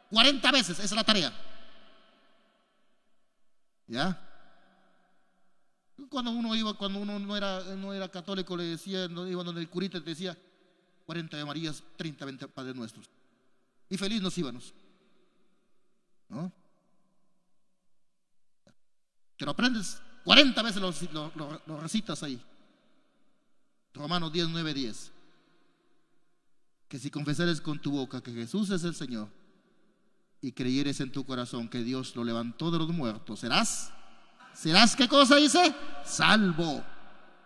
40 0.10 0.52
veces. 0.52 0.80
Esa 0.80 0.84
es 0.84 0.92
la 0.92 1.04
tarea. 1.04 1.32
¿Ya? 3.88 4.22
Cuando 6.10 6.32
uno 6.32 6.56
iba, 6.56 6.74
cuando 6.74 7.00
uno 7.00 7.20
no 7.20 7.38
era, 7.38 7.62
no 7.76 7.94
era 7.94 8.10
católico, 8.10 8.58
le 8.58 8.64
decía, 8.64 9.08
no 9.08 9.28
iba 9.28 9.44
donde 9.44 9.62
el 9.62 9.70
curita, 9.70 10.00
te 10.00 10.10
decía, 10.10 10.38
40 11.06 11.38
de 11.38 11.46
Marías, 11.46 11.84
30 11.96 12.26
20 12.26 12.48
Padres 12.48 12.76
Nuestros. 12.76 13.10
Y 13.90 13.98
feliz 13.98 14.22
nos 14.22 14.38
íbamos. 14.38 14.74
¿No? 16.28 16.52
Te 19.38 19.46
lo 19.46 19.52
aprendes 19.52 20.02
40 20.26 20.62
veces, 20.64 20.82
lo, 21.14 21.80
recitas 21.80 22.24
ahí. 22.24 22.42
Romanos 23.94 24.34
10, 24.34 24.50
9, 24.50 24.74
10. 24.74 25.12
Que 26.88 27.00
si 27.00 27.12
confesares 27.12 27.62
con 27.62 27.80
tu 27.80 27.92
boca 27.92 28.22
que 28.22 28.32
Jesús 28.32 28.72
es 28.72 28.84
el 28.84 28.96
Señor 28.96 29.30
y 30.42 30.52
creyeres 30.52 31.00
en 31.00 31.12
tu 31.12 31.26
corazón 31.26 31.70
que 31.70 31.84
Dios 31.84 32.16
lo 32.16 32.24
levantó 32.24 32.72
de 32.72 32.80
los 32.80 32.90
muertos, 32.90 33.40
serás, 33.40 33.92
serás 34.54 34.96
qué 34.96 35.08
cosa 35.08 35.36
dice? 35.36 35.76
Salvo. 36.04 36.84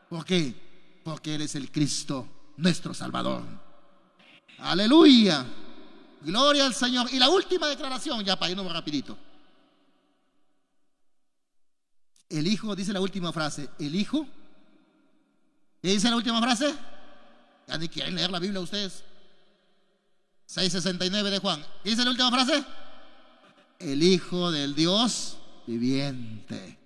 ¿Por 0.09 0.23
qué? 0.23 0.55
Porque 1.03 1.35
Él 1.35 1.41
es 1.41 1.55
el 1.55 1.71
Cristo 1.71 2.27
nuestro 2.55 2.93
Salvador. 2.93 3.43
Aleluya. 4.59 5.45
Gloria 6.21 6.65
al 6.65 6.73
Señor. 6.73 7.09
Y 7.11 7.19
la 7.19 7.29
última 7.29 7.67
declaración, 7.67 8.23
ya 8.23 8.39
para 8.39 8.51
irnos 8.51 8.71
rapidito. 8.71 9.17
El 12.30 12.47
Hijo, 12.47 12.75
dice 12.75 12.93
la 12.93 13.01
última 13.01 13.34
frase, 13.34 13.69
el 13.80 13.95
Hijo. 13.95 14.27
¿Qué 15.82 15.89
dice 15.89 16.09
la 16.09 16.15
última 16.15 16.39
frase? 16.41 16.73
Ya 17.67 17.77
ni 17.77 17.89
quieren 17.89 18.15
leer 18.15 18.30
la 18.30 18.39
Biblia 18.39 18.59
ustedes. 18.59 19.03
6.69 20.47 21.30
de 21.30 21.39
Juan. 21.39 21.63
¿Qué 21.84 21.91
dice 21.91 22.03
la 22.03 22.11
última 22.11 22.32
frase? 22.32 22.63
El 23.80 24.03
Hijo 24.03 24.51
del 24.51 24.75
Dios 24.75 25.38
viviente. 25.65 26.77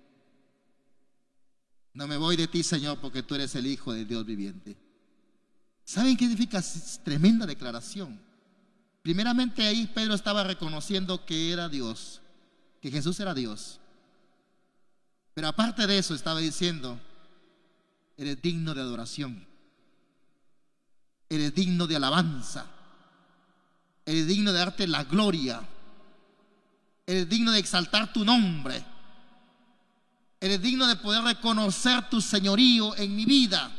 No 1.92 2.06
me 2.08 2.16
voy 2.16 2.36
de 2.36 2.48
ti, 2.48 2.62
Señor, 2.62 2.98
porque 3.00 3.22
tú 3.22 3.34
eres 3.34 3.54
el 3.54 3.66
Hijo 3.66 3.92
del 3.92 4.06
Dios 4.06 4.24
viviente. 4.24 4.76
¿Saben 5.84 6.16
qué 6.16 6.26
significa? 6.26 6.62
Tremenda 7.04 7.46
declaración. 7.46 8.20
Primeramente 9.02 9.66
ahí 9.66 9.86
Pedro 9.86 10.14
estaba 10.14 10.44
reconociendo 10.44 11.26
que 11.26 11.52
era 11.52 11.68
Dios, 11.68 12.22
que 12.80 12.90
Jesús 12.90 13.20
era 13.20 13.34
Dios. 13.34 13.80
Pero 15.34 15.48
aparte 15.48 15.86
de 15.86 15.98
eso 15.98 16.14
estaba 16.14 16.38
diciendo, 16.38 16.98
eres 18.16 18.40
digno 18.40 18.72
de 18.72 18.80
adoración, 18.80 19.44
eres 21.28 21.52
digno 21.54 21.88
de 21.88 21.96
alabanza, 21.96 22.66
eres 24.06 24.28
digno 24.28 24.52
de 24.52 24.58
darte 24.58 24.86
la 24.86 25.02
gloria, 25.02 25.60
eres 27.04 27.28
digno 27.28 27.50
de 27.50 27.58
exaltar 27.58 28.12
tu 28.12 28.24
nombre, 28.24 28.82
eres 30.40 30.62
digno 30.62 30.86
de 30.86 30.96
poder 30.96 31.22
reconocer 31.22 32.08
tu 32.08 32.20
señorío 32.20 32.94
en 32.96 33.16
mi 33.16 33.24
vida. 33.24 33.72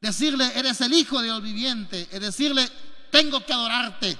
Decirle, 0.00 0.52
eres 0.54 0.80
el 0.82 0.92
Hijo 0.92 1.18
de 1.18 1.24
Dios 1.24 1.42
viviente. 1.42 2.08
Es 2.10 2.20
decirle, 2.20 2.68
tengo 3.10 3.44
que 3.44 3.52
adorarte. 3.52 4.18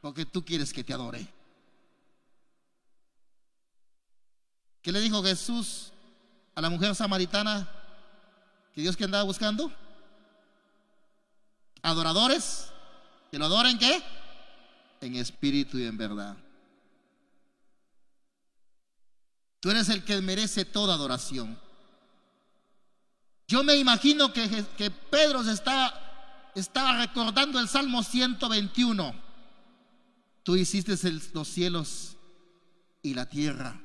Porque 0.00 0.26
tú 0.26 0.44
quieres 0.44 0.72
que 0.72 0.84
te 0.84 0.94
adore. 0.94 1.39
¿Qué 4.82 4.92
le 4.92 5.00
dijo 5.00 5.22
Jesús 5.22 5.92
a 6.54 6.60
la 6.60 6.70
mujer 6.70 6.94
samaritana 6.94 7.68
que 8.74 8.80
Dios 8.80 8.96
que 8.96 9.04
andaba 9.04 9.24
buscando? 9.24 9.72
Adoradores 11.82 12.70
que 13.30 13.38
lo 13.38 13.46
adoren 13.46 13.78
qué? 13.78 14.02
En 15.00 15.14
espíritu 15.16 15.78
y 15.78 15.84
en 15.84 15.96
verdad. 15.96 16.36
Tú 19.60 19.70
eres 19.70 19.88
el 19.90 20.04
que 20.04 20.20
merece 20.20 20.64
toda 20.64 20.94
adoración. 20.94 21.58
Yo 23.46 23.62
me 23.62 23.76
imagino 23.76 24.32
que, 24.32 24.46
Pedro 25.10 25.44
se 25.44 25.52
estaba, 25.52 26.98
recordando 26.98 27.60
el 27.60 27.68
Salmo 27.68 28.02
121. 28.02 29.14
Tú 30.42 30.56
hiciste 30.56 30.94
los 31.34 31.48
cielos 31.48 32.16
y 33.02 33.14
la 33.14 33.26
tierra. 33.26 33.80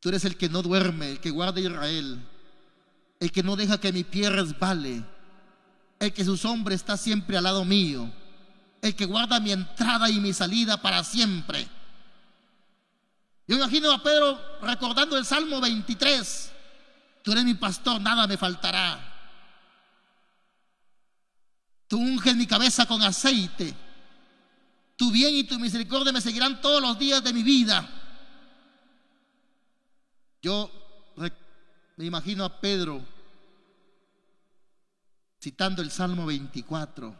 Tú 0.00 0.08
eres 0.08 0.24
el 0.24 0.36
que 0.36 0.48
no 0.48 0.62
duerme, 0.62 1.12
el 1.12 1.20
que 1.20 1.30
guarda 1.30 1.60
Israel, 1.60 2.26
el 3.20 3.30
que 3.30 3.42
no 3.42 3.54
deja 3.54 3.78
que 3.78 3.92
mi 3.92 4.02
pie 4.02 4.30
resbale, 4.30 5.04
el 5.98 6.12
que 6.12 6.24
su 6.24 6.38
sombra 6.38 6.74
está 6.74 6.96
siempre 6.96 7.36
al 7.36 7.44
lado 7.44 7.66
mío, 7.66 8.10
el 8.80 8.96
que 8.96 9.04
guarda 9.04 9.38
mi 9.40 9.52
entrada 9.52 10.08
y 10.08 10.18
mi 10.18 10.32
salida 10.32 10.80
para 10.80 11.04
siempre. 11.04 11.68
Yo 13.46 13.56
imagino 13.56 13.92
a 13.92 14.02
Pedro 14.02 14.40
recordando 14.62 15.18
el 15.18 15.26
Salmo 15.26 15.60
23. 15.60 16.52
Tú 17.22 17.32
eres 17.32 17.44
mi 17.44 17.54
pastor, 17.54 18.00
nada 18.00 18.26
me 18.26 18.38
faltará. 18.38 19.06
Tú 21.88 21.98
unges 21.98 22.36
mi 22.36 22.46
cabeza 22.46 22.86
con 22.86 23.02
aceite. 23.02 23.74
Tu 24.96 25.10
bien 25.10 25.34
y 25.34 25.44
tu 25.44 25.58
misericordia 25.58 26.12
me 26.12 26.20
seguirán 26.20 26.60
todos 26.60 26.80
los 26.80 26.98
días 26.98 27.22
de 27.22 27.32
mi 27.32 27.42
vida. 27.42 27.99
Yo 30.42 30.70
me 31.96 32.04
imagino 32.04 32.44
a 32.44 32.60
Pedro 32.60 33.04
citando 35.40 35.82
el 35.82 35.90
Salmo 35.90 36.26
24. 36.26 37.14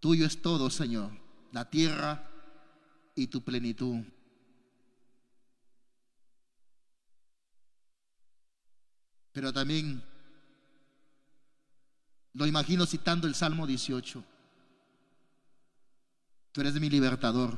Tuyo 0.00 0.26
es 0.26 0.40
todo, 0.40 0.70
Señor, 0.70 1.10
la 1.52 1.68
tierra 1.68 2.30
y 3.14 3.26
tu 3.26 3.42
plenitud. 3.42 4.02
Pero 9.32 9.52
también 9.52 10.02
lo 12.32 12.46
imagino 12.46 12.86
citando 12.86 13.26
el 13.26 13.34
Salmo 13.34 13.66
18. 13.66 14.24
Tú 16.52 16.60
eres 16.60 16.74
mi 16.80 16.90
libertador, 16.90 17.56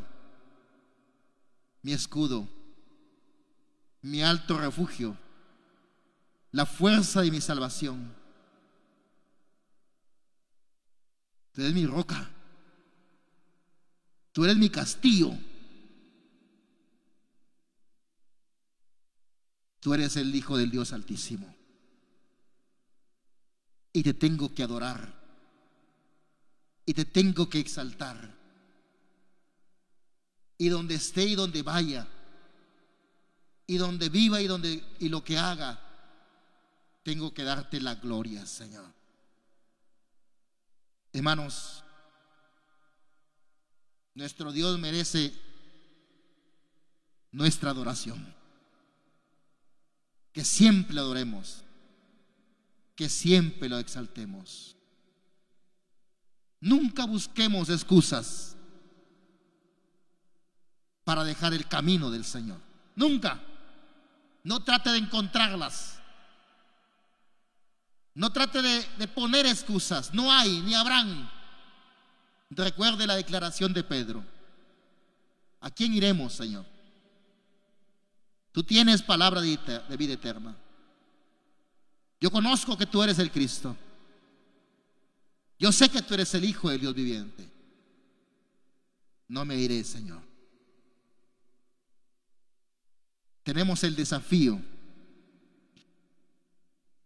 mi 1.83 1.93
escudo, 1.93 2.49
mi 4.03 4.23
alto 4.23 4.59
refugio, 4.59 5.17
la 6.51 6.67
fuerza 6.67 7.23
de 7.23 7.31
mi 7.31 7.41
salvación. 7.41 8.13
Tú 11.53 11.61
eres 11.61 11.75
mi 11.75 11.87
roca. 11.87 12.31
Tú 14.33 14.45
eres 14.45 14.57
mi 14.57 14.71
castillo. 14.71 15.31
Tú 19.81 19.95
eres 19.95 20.17
el 20.17 20.35
Hijo 20.35 20.57
del 20.57 20.71
Dios 20.71 20.93
Altísimo. 20.93 21.55
Y 23.93 24.03
te 24.03 24.15
tengo 24.15 24.55
que 24.55 24.63
adorar. 24.63 25.13
Y 26.87 26.95
te 26.95 27.05
tengo 27.05 27.49
que 27.49 27.59
exaltar. 27.59 28.35
Y 30.57 30.69
donde 30.69 30.95
esté 30.95 31.25
y 31.25 31.35
donde 31.35 31.63
vaya. 31.63 32.09
Y 33.67 33.77
donde 33.77 34.09
viva 34.09 34.41
y 34.41 34.47
donde 34.47 34.85
y 34.99 35.09
lo 35.09 35.23
que 35.23 35.39
haga, 35.39 35.81
tengo 37.03 37.33
que 37.33 37.45
darte 37.45 37.81
la 37.81 37.95
gloria, 37.97 38.47
Señor. 38.47 38.87
Hermanos, 41.13 41.83
nuestro 44.15 44.53
Dios 44.53 44.79
merece 44.79 45.33
nuestra 47.31 47.71
adoración. 47.71 48.35
Que 50.33 50.45
siempre 50.45 50.95
lo 50.95 51.03
adoremos, 51.03 51.63
que 52.97 53.09
siempre 53.09 53.69
lo 53.69 53.79
exaltemos. 53.79 54.77
Nunca 56.61 57.05
busquemos 57.07 57.69
excusas 57.69 58.57
para 61.05 61.25
dejar 61.25 61.53
el 61.53 61.67
camino 61.67 62.11
del 62.11 62.25
Señor. 62.25 62.61
Nunca. 62.95 63.43
No 64.43 64.63
trate 64.65 64.91
de 64.91 64.99
encontrarlas. 64.99 66.01
No 68.15 68.31
trate 68.31 68.61
de, 68.61 69.09
poner 69.09 69.47
excusas. 69.47 70.13
No 70.13 70.31
hay, 70.31 70.61
ni 70.61 70.75
habrán. 70.75 71.31
Recuerde 72.51 73.07
la 73.07 73.17
declaración 73.17 73.73
de 73.73 73.85
Pedro. 73.85 74.25
¿A 75.61 75.71
quién 75.71 75.95
iremos, 75.95 76.35
Señor? 76.35 76.67
Tú 78.51 78.63
tienes 78.63 79.01
palabra 79.01 79.41
de, 79.41 79.57
vida 79.97 80.15
eterna. 80.15 80.55
Yo 82.21 82.31
conozco 82.31 82.77
que 82.77 82.87
tú 82.87 83.03
eres 83.03 83.19
el 83.19 83.31
Cristo. 83.31 83.77
Yo 85.59 85.73
sé 85.73 85.89
que 85.89 86.03
tú 86.03 86.15
eres 86.15 86.35
el 86.35 86.45
Hijo 86.45 86.69
del 86.69 86.81
Dios 86.81 86.95
viviente. 86.95 87.49
No 89.29 89.45
me 89.45 89.57
iré, 89.57 89.83
Señor. 89.85 90.32
Tenemos 93.43 93.83
el 93.85 93.97
desafío 93.97 94.61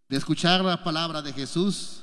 de 0.09 0.17
escuchar 0.17 0.65
la 0.65 0.83
palabra 0.83 1.23
de 1.23 1.33
Jesús 1.33 2.03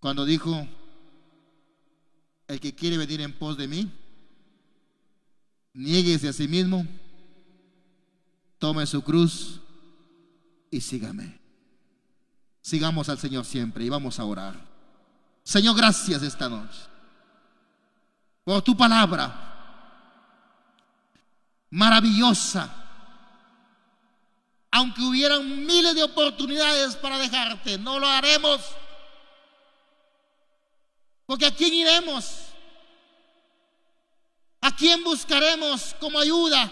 cuando 0.00 0.24
dijo, 0.24 0.66
el 2.46 2.60
que 2.60 2.74
quiere 2.74 2.96
venir 2.96 3.20
en 3.20 3.36
pos 3.36 3.56
de 3.56 3.68
mí, 3.68 3.92
nieguese 5.74 6.28
a 6.28 6.32
sí 6.32 6.48
mismo, 6.48 6.86
tome 8.58 8.86
su 8.86 9.02
cruz 9.02 9.60
y 10.70 10.80
sígame. 10.80 11.38
Sigamos 12.62 13.08
al 13.08 13.18
Señor 13.18 13.44
siempre 13.44 13.84
y 13.84 13.88
vamos 13.88 14.18
a 14.18 14.24
orar. 14.24 14.66
Señor, 15.42 15.76
gracias 15.76 16.22
esta 16.22 16.48
noche 16.48 16.80
por 18.44 18.62
tu 18.62 18.76
palabra 18.76 19.47
maravillosa 21.70 22.78
aunque 24.70 25.00
hubieran 25.00 25.66
miles 25.66 25.94
de 25.94 26.02
oportunidades 26.02 26.96
para 26.96 27.18
dejarte, 27.18 27.78
no 27.78 27.98
lo 27.98 28.06
haremos. 28.06 28.60
Porque 31.26 31.46
¿a 31.46 31.54
quién 31.54 31.74
iremos? 31.74 32.48
¿A 34.60 34.74
quién 34.74 35.02
buscaremos 35.04 35.94
como 36.00 36.18
ayuda? 36.18 36.70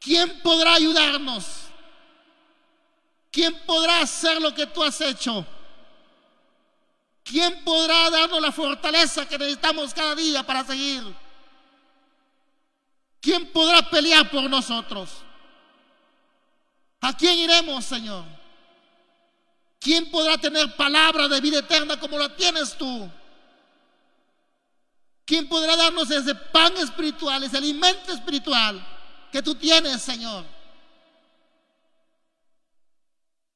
¿Quién 0.00 0.40
podrá 0.42 0.74
ayudarnos? 0.74 1.44
¿Quién 3.30 3.54
podrá 3.66 4.00
hacer 4.00 4.40
lo 4.40 4.54
que 4.54 4.66
tú 4.66 4.82
has 4.82 5.00
hecho? 5.00 5.46
¿Quién 7.22 7.64
podrá 7.64 8.10
darnos 8.10 8.40
la 8.40 8.52
fortaleza 8.52 9.26
que 9.26 9.38
necesitamos 9.38 9.94
cada 9.94 10.14
día 10.14 10.44
para 10.44 10.64
seguir? 10.64 11.02
¿Quién 13.24 13.50
podrá 13.52 13.80
pelear 13.88 14.30
por 14.30 14.50
nosotros? 14.50 15.08
¿A 17.00 17.16
quién 17.16 17.38
iremos, 17.38 17.82
Señor? 17.82 18.22
¿Quién 19.80 20.10
podrá 20.10 20.36
tener 20.36 20.76
palabra 20.76 21.26
de 21.26 21.40
vida 21.40 21.60
eterna 21.60 21.98
como 21.98 22.18
la 22.18 22.36
tienes 22.36 22.76
tú? 22.76 23.10
¿Quién 25.24 25.48
podrá 25.48 25.74
darnos 25.74 26.10
ese 26.10 26.34
pan 26.34 26.76
espiritual, 26.76 27.42
ese 27.42 27.56
alimento 27.56 28.12
espiritual 28.12 28.86
que 29.32 29.40
tú 29.40 29.54
tienes, 29.54 30.02
Señor? 30.02 30.44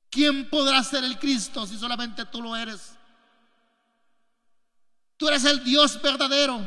¿Quién 0.08 0.48
podrá 0.48 0.82
ser 0.82 1.04
el 1.04 1.18
Cristo 1.18 1.66
si 1.66 1.78
solamente 1.78 2.24
tú 2.24 2.40
lo 2.40 2.56
eres? 2.56 2.96
Tú 5.18 5.28
eres 5.28 5.44
el 5.44 5.62
Dios 5.62 6.00
verdadero. 6.00 6.66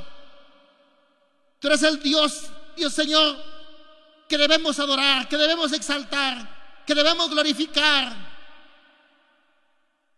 Tú 1.60 1.68
eres 1.68 1.82
el 1.82 1.99
Dios, 1.99 2.52
Dios 2.76 2.94
Señor, 2.94 3.38
que 4.28 4.38
debemos 4.38 4.80
adorar, 4.80 5.28
que 5.28 5.38
debemos 5.38 5.72
exaltar 5.74 6.62
que 6.86 6.96
debemos 6.96 7.30
glorificar. 7.30 8.14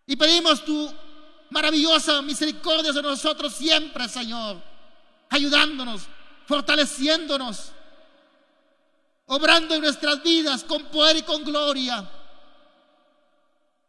Y 0.06 0.16
pedimos 0.16 0.66
tu 0.66 0.92
maravillosa 1.52 2.22
misericordia 2.24 2.92
de 2.92 3.02
nosotros 3.02 3.54
siempre, 3.54 4.10
Señor, 4.10 4.58
ayudándonos, 5.30 6.02
fortaleciéndonos, 6.48 7.72
obrando 9.28 9.76
en 9.76 9.82
nuestras 9.82 10.24
vidas 10.24 10.64
con 10.64 10.86
poder 10.86 11.18
y 11.18 11.22
con 11.22 11.44
gloria. 11.44 12.10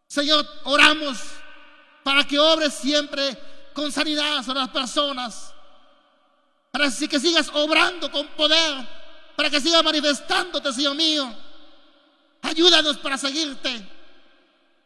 Señor, 0.06 0.46
oramos 0.64 1.18
para 2.02 2.24
que 2.24 2.38
obres 2.38 2.74
siempre 2.74 3.36
con 3.72 3.90
sanidad 3.90 4.48
a 4.48 4.54
las 4.54 4.68
personas, 4.68 5.53
para 6.74 6.90
que 6.90 7.20
sigas 7.20 7.48
obrando 7.54 8.10
con 8.10 8.26
poder, 8.30 8.84
para 9.36 9.48
que 9.48 9.60
sigas 9.60 9.84
manifestándote, 9.84 10.72
Señor 10.72 10.96
mío 10.96 11.32
Ayúdanos 12.42 12.98
para 12.98 13.16
seguirte. 13.16 13.88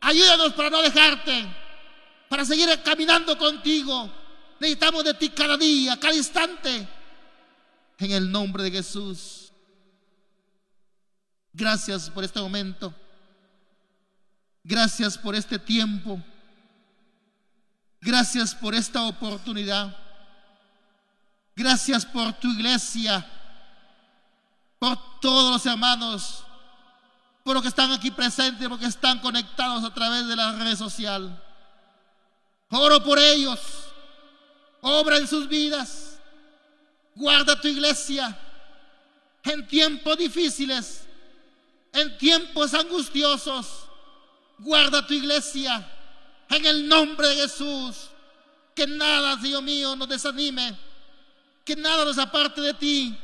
Ayúdanos 0.00 0.52
para 0.52 0.68
no 0.68 0.82
dejarte. 0.82 1.46
Para 2.28 2.44
seguir 2.44 2.68
caminando 2.84 3.38
contigo. 3.38 4.08
Necesitamos 4.60 5.02
de 5.02 5.14
ti 5.14 5.30
cada 5.30 5.56
día, 5.56 5.98
cada 5.98 6.14
instante. 6.14 6.86
En 7.98 8.12
el 8.12 8.30
nombre 8.30 8.62
de 8.64 8.70
Jesús. 8.70 9.50
Gracias 11.54 12.10
por 12.10 12.22
este 12.22 12.38
momento. 12.38 12.94
Gracias 14.62 15.16
por 15.16 15.34
este 15.34 15.58
tiempo. 15.58 16.22
Gracias 18.00 18.54
por 18.54 18.74
esta 18.74 19.02
oportunidad. 19.04 20.07
Gracias 21.58 22.06
por 22.06 22.32
tu 22.34 22.48
iglesia. 22.48 23.26
Por 24.78 24.96
todos 25.20 25.52
los 25.52 25.66
hermanos 25.66 26.44
por 27.48 27.54
los 27.54 27.62
que 27.62 27.70
están 27.70 27.90
aquí 27.92 28.10
presentes, 28.10 28.68
porque 28.68 28.84
están 28.84 29.20
conectados 29.20 29.82
a 29.82 29.94
través 29.94 30.28
de 30.28 30.36
la 30.36 30.52
red 30.52 30.76
social. 30.76 31.42
Oro 32.68 33.02
por 33.02 33.18
ellos. 33.18 33.58
Obra 34.82 35.16
en 35.16 35.26
sus 35.26 35.48
vidas. 35.48 36.20
Guarda 37.14 37.58
tu 37.58 37.68
iglesia 37.68 38.38
en 39.44 39.66
tiempos 39.66 40.18
difíciles, 40.18 41.06
en 41.94 42.18
tiempos 42.18 42.74
angustiosos. 42.74 43.66
Guarda 44.58 45.06
tu 45.06 45.14
iglesia 45.14 45.90
en 46.50 46.66
el 46.66 46.86
nombre 46.86 47.28
de 47.28 47.36
Jesús. 47.36 48.10
Que 48.74 48.86
nada, 48.86 49.36
Dios 49.36 49.62
mío, 49.62 49.96
nos 49.96 50.06
desanime. 50.06 50.76
Que 51.68 51.76
nada 51.76 52.02
nos 52.02 52.16
aparte 52.16 52.62
de 52.62 52.72
ti. 52.72 53.14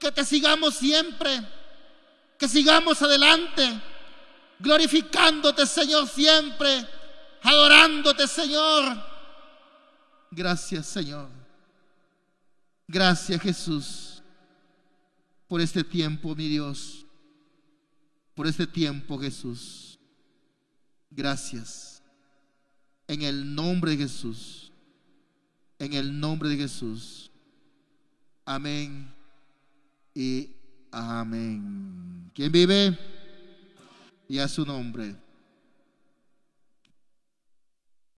Que 0.00 0.10
te 0.10 0.24
sigamos 0.24 0.74
siempre 0.74 1.30
que 2.40 2.48
sigamos 2.48 3.02
adelante, 3.02 3.82
glorificándote, 4.58 5.66
Señor, 5.66 6.08
siempre, 6.08 6.88
adorándote, 7.42 8.26
Señor. 8.26 8.96
Gracias, 10.30 10.86
Señor. 10.86 11.28
Gracias, 12.88 13.42
Jesús, 13.42 14.22
por 15.48 15.60
este 15.60 15.84
tiempo, 15.84 16.34
mi 16.34 16.48
Dios, 16.48 17.04
por 18.34 18.46
este 18.46 18.66
tiempo, 18.66 19.18
Jesús. 19.18 19.98
Gracias. 21.10 22.02
En 23.06 23.20
el 23.20 23.54
nombre 23.54 23.90
de 23.90 23.98
Jesús. 23.98 24.72
En 25.78 25.92
el 25.92 26.18
nombre 26.18 26.48
de 26.48 26.56
Jesús. 26.56 27.29
Amén 28.52 29.06
y 30.12 30.50
amén. 30.90 32.32
¿Quién 32.34 32.50
vive? 32.50 32.98
Y 34.26 34.40
a 34.40 34.48
su 34.48 34.66
nombre. 34.66 35.14